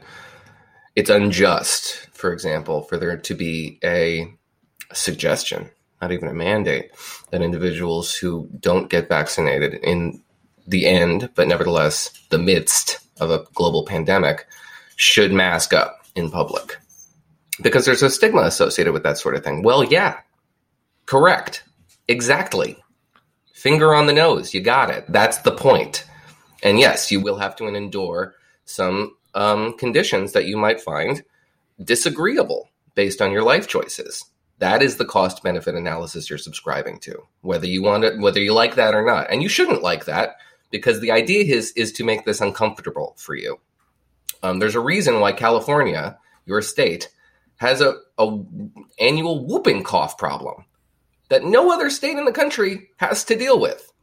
[0.96, 4.34] it's unjust, for example, for there to be a
[4.94, 5.70] suggestion,
[6.02, 6.92] not even a mandate,
[7.32, 10.24] that individuals who don't get vaccinated in
[10.66, 14.48] the end, but nevertheless the midst of a global pandemic,
[14.96, 16.78] should mask up in public
[17.62, 19.64] because there's a stigma associated with that sort of thing.
[19.64, 20.20] Well, yeah,
[21.06, 21.64] correct.
[22.08, 22.78] Exactly.
[23.54, 24.54] Finger on the nose.
[24.54, 25.06] You got it.
[25.10, 26.06] That's the point.
[26.64, 28.36] And yes, you will have to endure
[28.66, 31.24] some um, conditions that you might find
[31.84, 34.26] disagreeable based on your life choices.
[34.60, 38.54] That is the cost benefit analysis you're subscribing to, whether you want it, whether you
[38.54, 39.32] like that or not.
[39.32, 40.36] And you shouldn't like that
[40.70, 43.60] because the idea is is to make this uncomfortable for you.
[44.44, 47.10] Um, there's a reason why California, your state,
[47.62, 48.40] has a, a
[49.00, 50.66] annual whooping cough problem
[51.30, 53.94] that no other state in the country has to deal with.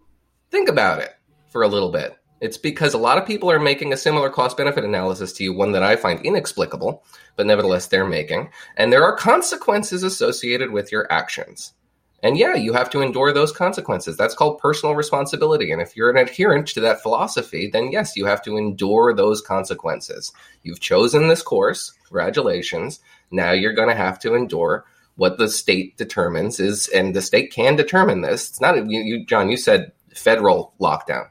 [0.53, 1.11] Think about it
[1.49, 2.17] for a little bit.
[2.41, 5.53] It's because a lot of people are making a similar cost benefit analysis to you,
[5.53, 7.03] one that I find inexplicable,
[7.35, 8.49] but nevertheless they're making.
[8.77, 11.75] And there are consequences associated with your actions.
[12.23, 14.17] And yeah, you have to endure those consequences.
[14.17, 15.71] That's called personal responsibility.
[15.71, 19.41] And if you're an adherent to that philosophy, then yes, you have to endure those
[19.41, 20.33] consequences.
[20.63, 21.93] You've chosen this course.
[22.09, 23.01] Congratulations.
[23.31, 27.53] Now you're going to have to endure what the state determines is, and the state
[27.53, 28.49] can determine this.
[28.49, 31.29] It's not, you, you John, you said federal lockdown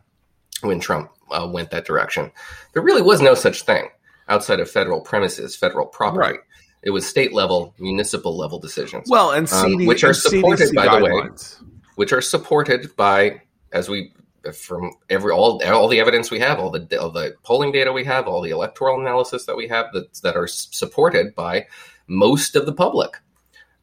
[0.62, 2.32] when Trump uh, went that direction.
[2.74, 3.88] There really was no such thing
[4.28, 6.20] outside of federal premises, federal property.
[6.20, 6.40] Right.
[6.84, 9.10] It was state level, municipal level decisions.
[9.10, 11.58] Well, and CD, um, which are supported, CDC by guidelines.
[11.60, 14.14] the way, which are supported by, as we
[14.54, 18.04] from every all all the evidence we have, all the all the polling data we
[18.04, 21.68] have, all the electoral analysis that we have that that are supported by
[22.08, 23.18] most of the public.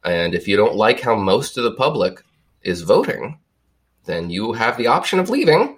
[0.03, 2.23] And if you don't like how most of the public
[2.61, 3.39] is voting,
[4.05, 5.77] then you have the option of leaving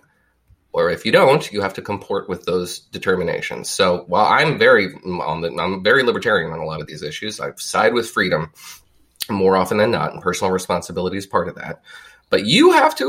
[0.77, 3.67] or if you don't, you have to comport with those determinations.
[3.67, 7.39] So while I'm very on the, I'm very libertarian on a lot of these issues.
[7.39, 8.51] I side with freedom
[9.27, 11.81] more often than not, and personal responsibility is part of that.
[12.29, 13.07] But you have to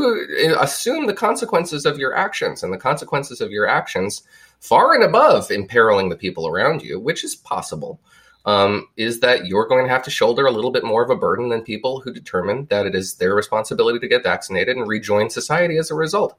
[0.48, 4.22] uh, assume the consequences of your actions, and the consequences of your actions,
[4.60, 8.00] far and above imperiling the people around you, which is possible,
[8.46, 11.16] um, is that you're going to have to shoulder a little bit more of a
[11.16, 15.28] burden than people who determine that it is their responsibility to get vaccinated and rejoin
[15.28, 16.38] society as a result.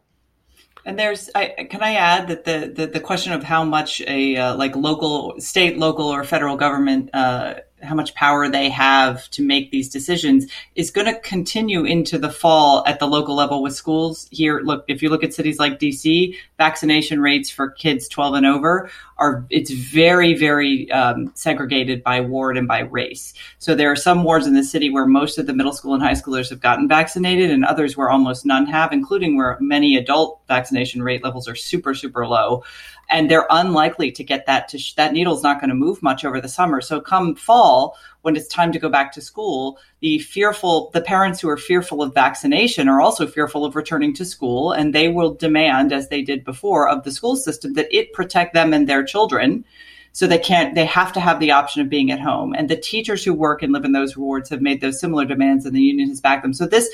[0.89, 4.35] And there's, I, can I add that the, the, the question of how much a
[4.37, 9.45] uh, like local, state, local, or federal government uh, how much power they have to
[9.45, 13.75] make these decisions is going to continue into the fall at the local level with
[13.75, 14.61] schools here.
[14.61, 18.89] Look if you look at cities like dc vaccination rates for kids 12 and over
[19.17, 23.33] are it's very very um, segregated by ward and by race.
[23.59, 26.03] So there are some wards in the city where most of the middle school and
[26.03, 30.39] high schoolers have gotten vaccinated and others where almost none have including where many adult
[30.47, 32.63] vaccination rate levels are super super low
[33.09, 36.23] and they're unlikely to get that to sh- that needle's not going to move much
[36.25, 36.81] over the summer.
[36.81, 41.39] So come fall when it's time to go back to school the fearful the parents
[41.39, 45.33] who are fearful of vaccination are also fearful of returning to school and they will
[45.33, 49.03] demand as they did before of the school system that it protect them and their
[49.03, 49.63] children
[50.11, 52.53] so they can't they have to have the option of being at home.
[52.53, 55.65] And the teachers who work and live in those wards have made those similar demands
[55.65, 56.53] and the union has backed them.
[56.53, 56.89] So this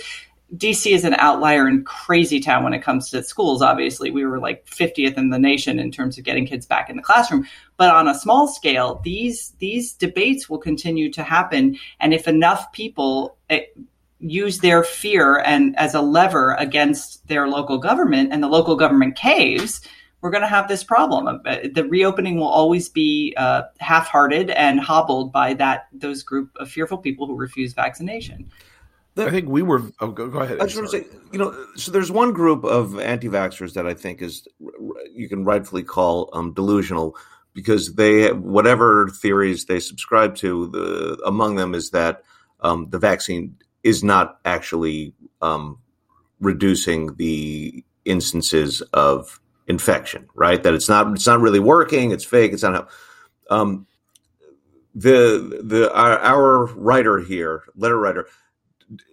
[0.54, 3.62] DC is an outlier and crazy town when it comes to schools.
[3.62, 6.96] Obviously, we were like 50th in the nation in terms of getting kids back in
[6.96, 7.48] the classroom.
[7.78, 12.72] But on a small scale, these these debates will continue to happen, and if enough
[12.74, 13.62] people eh,
[14.20, 19.16] use their fear and as a lever against their local government, and the local government
[19.16, 19.82] caves,
[20.22, 21.42] we're going to have this problem.
[21.46, 26.70] Uh, the reopening will always be uh, half-hearted and hobbled by that those group of
[26.70, 28.50] fearful people who refuse vaccination.
[29.18, 29.82] I think we were.
[30.02, 30.60] Oh, go, go ahead.
[30.60, 33.94] I just want to say, you know, so there's one group of anti-vaxxers that I
[33.94, 34.48] think is
[35.14, 37.16] you can rightfully call um, delusional
[37.54, 40.68] because they whatever theories they subscribe to.
[40.68, 42.24] The among them is that
[42.60, 45.80] um, the vaccine is not actually um,
[46.42, 50.28] reducing the instances of infection.
[50.36, 50.62] Right?
[50.62, 51.14] That it's not.
[51.14, 52.12] It's not really working.
[52.12, 52.52] It's fake.
[52.52, 52.90] It's not.
[53.50, 53.88] Um,
[54.94, 58.28] the the our, our writer here, letter writer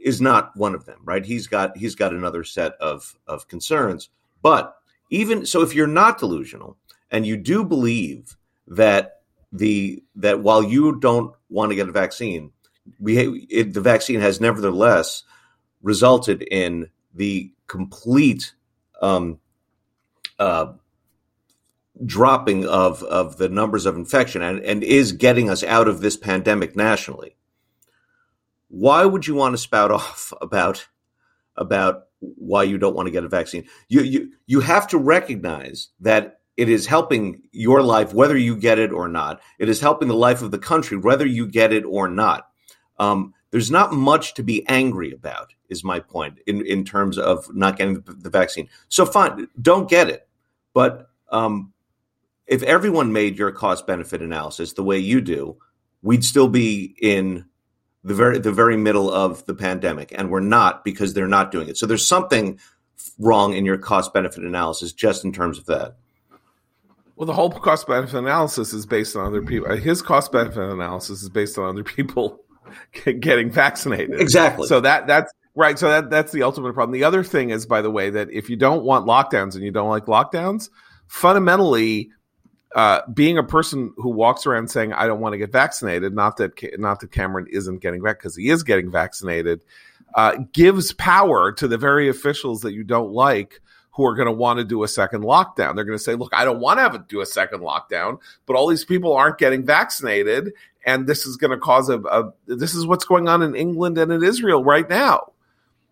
[0.02, 1.24] is not one of them, right?
[1.24, 4.08] He's got he's got another set of of concerns.
[4.42, 4.76] But
[5.10, 6.76] even so, if you're not delusional
[7.10, 9.20] and you do believe that
[9.52, 12.52] the that while you don't want to get a vaccine,
[12.98, 15.24] we it, the vaccine has nevertheless
[15.82, 18.54] resulted in the complete
[19.00, 19.38] um,
[20.38, 20.72] uh,
[22.04, 26.16] dropping of of the numbers of infection and, and is getting us out of this
[26.16, 27.36] pandemic nationally
[28.72, 30.88] why would you want to spout off about
[31.56, 33.64] about why you don't want to get a vaccine?
[33.88, 38.78] You you you have to recognize that it is helping your life whether you get
[38.78, 39.40] it or not.
[39.58, 42.48] It is helping the life of the country whether you get it or not.
[42.98, 47.54] Um, there's not much to be angry about, is my point in in terms of
[47.54, 48.68] not getting the, vaccine.
[48.88, 50.26] So fine, don't get it,
[50.72, 51.72] but um,
[52.46, 55.58] if everyone made your cost benefit analysis the way you do,
[56.00, 57.44] we'd still be in
[58.04, 61.68] the very the very middle of the pandemic, and we're not because they're not doing
[61.68, 61.76] it.
[61.76, 62.58] So there's something
[63.18, 65.96] wrong in your cost benefit analysis just in terms of that.
[67.16, 69.70] Well, the whole cost benefit analysis is based on other people.
[69.70, 72.40] Uh, his cost benefit analysis is based on other people
[73.20, 74.20] getting vaccinated.
[74.20, 74.66] Exactly.
[74.66, 75.78] So that that's right.
[75.78, 76.92] So that that's the ultimate problem.
[76.92, 79.70] The other thing is, by the way, that if you don't want lockdowns and you
[79.70, 80.70] don't like lockdowns,
[81.06, 82.10] fundamentally,
[82.74, 86.36] uh, being a person who walks around saying I don't want to get vaccinated, not
[86.38, 89.62] that not that Cameron isn't getting back because he is getting vaccinated,
[90.14, 93.60] uh, gives power to the very officials that you don't like
[93.90, 95.74] who are going to want to do a second lockdown.
[95.74, 98.56] They're going to say, "Look, I don't want to have do a second lockdown, but
[98.56, 100.52] all these people aren't getting vaccinated,
[100.86, 103.98] and this is going to cause a, a this is what's going on in England
[103.98, 105.28] and in Israel right now."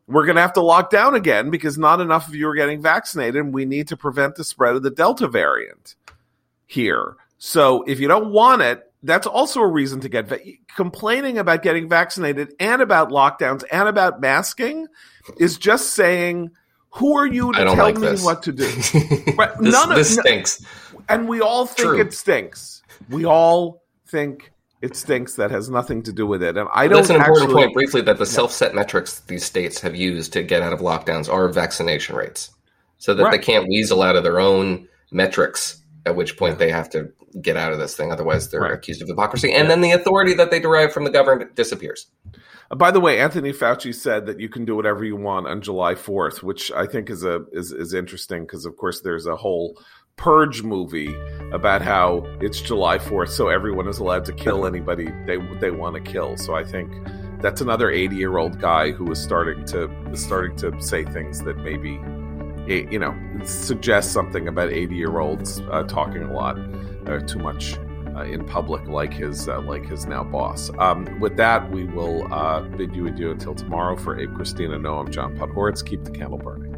[0.07, 2.83] we're going to have to lock down again because not enough of you are getting
[2.83, 5.95] vaccinated and we need to prevent the spread of the Delta variant
[6.71, 7.17] here.
[7.39, 10.39] So if you don't want it, that's also a reason to get va-
[10.77, 14.87] complaining about getting vaccinated and about lockdowns and about masking
[15.39, 16.51] is just saying
[16.91, 18.25] who are you to tell like me this.
[18.25, 18.65] what to do?
[18.67, 20.65] this, None of, this stinks.
[21.09, 22.01] And we all think True.
[22.01, 22.83] it stinks.
[23.09, 24.53] We all think
[24.83, 25.35] it stinks.
[25.37, 26.57] That has nothing to do with it.
[26.57, 26.99] And I don't.
[26.99, 27.73] That's an important point.
[27.73, 31.49] Briefly, that the self-set metrics these states have used to get out of lockdowns are
[31.49, 32.51] vaccination rates,
[32.99, 33.33] so that right.
[33.33, 35.81] they can't weasel out of their own metrics.
[36.07, 38.73] At which point they have to get out of this thing, otherwise they're right.
[38.73, 39.69] accused of hypocrisy, and yeah.
[39.69, 42.07] then the authority that they derive from the government disappears.
[42.71, 45.61] Uh, by the way, Anthony Fauci said that you can do whatever you want on
[45.61, 49.37] July fourth, which I think is a is is interesting because, of course, there's a
[49.37, 49.79] whole
[50.21, 51.17] Purge movie
[51.51, 55.95] about how it's July 4th, so everyone is allowed to kill anybody they they want
[55.95, 56.37] to kill.
[56.37, 56.93] So I think
[57.41, 61.43] that's another 80 year old guy who is starting to is starting to say things
[61.45, 61.99] that maybe
[62.71, 66.59] you know suggest something about 80 year olds uh, talking a lot
[67.07, 67.77] uh, too much
[68.15, 70.71] uh, in public like his uh, like his now boss.
[70.79, 73.97] Um, with that, we will uh, bid you adieu until tomorrow.
[73.97, 75.85] For Abe Christine, Noah, John Podhoretz.
[75.85, 76.70] Keep the candle burning.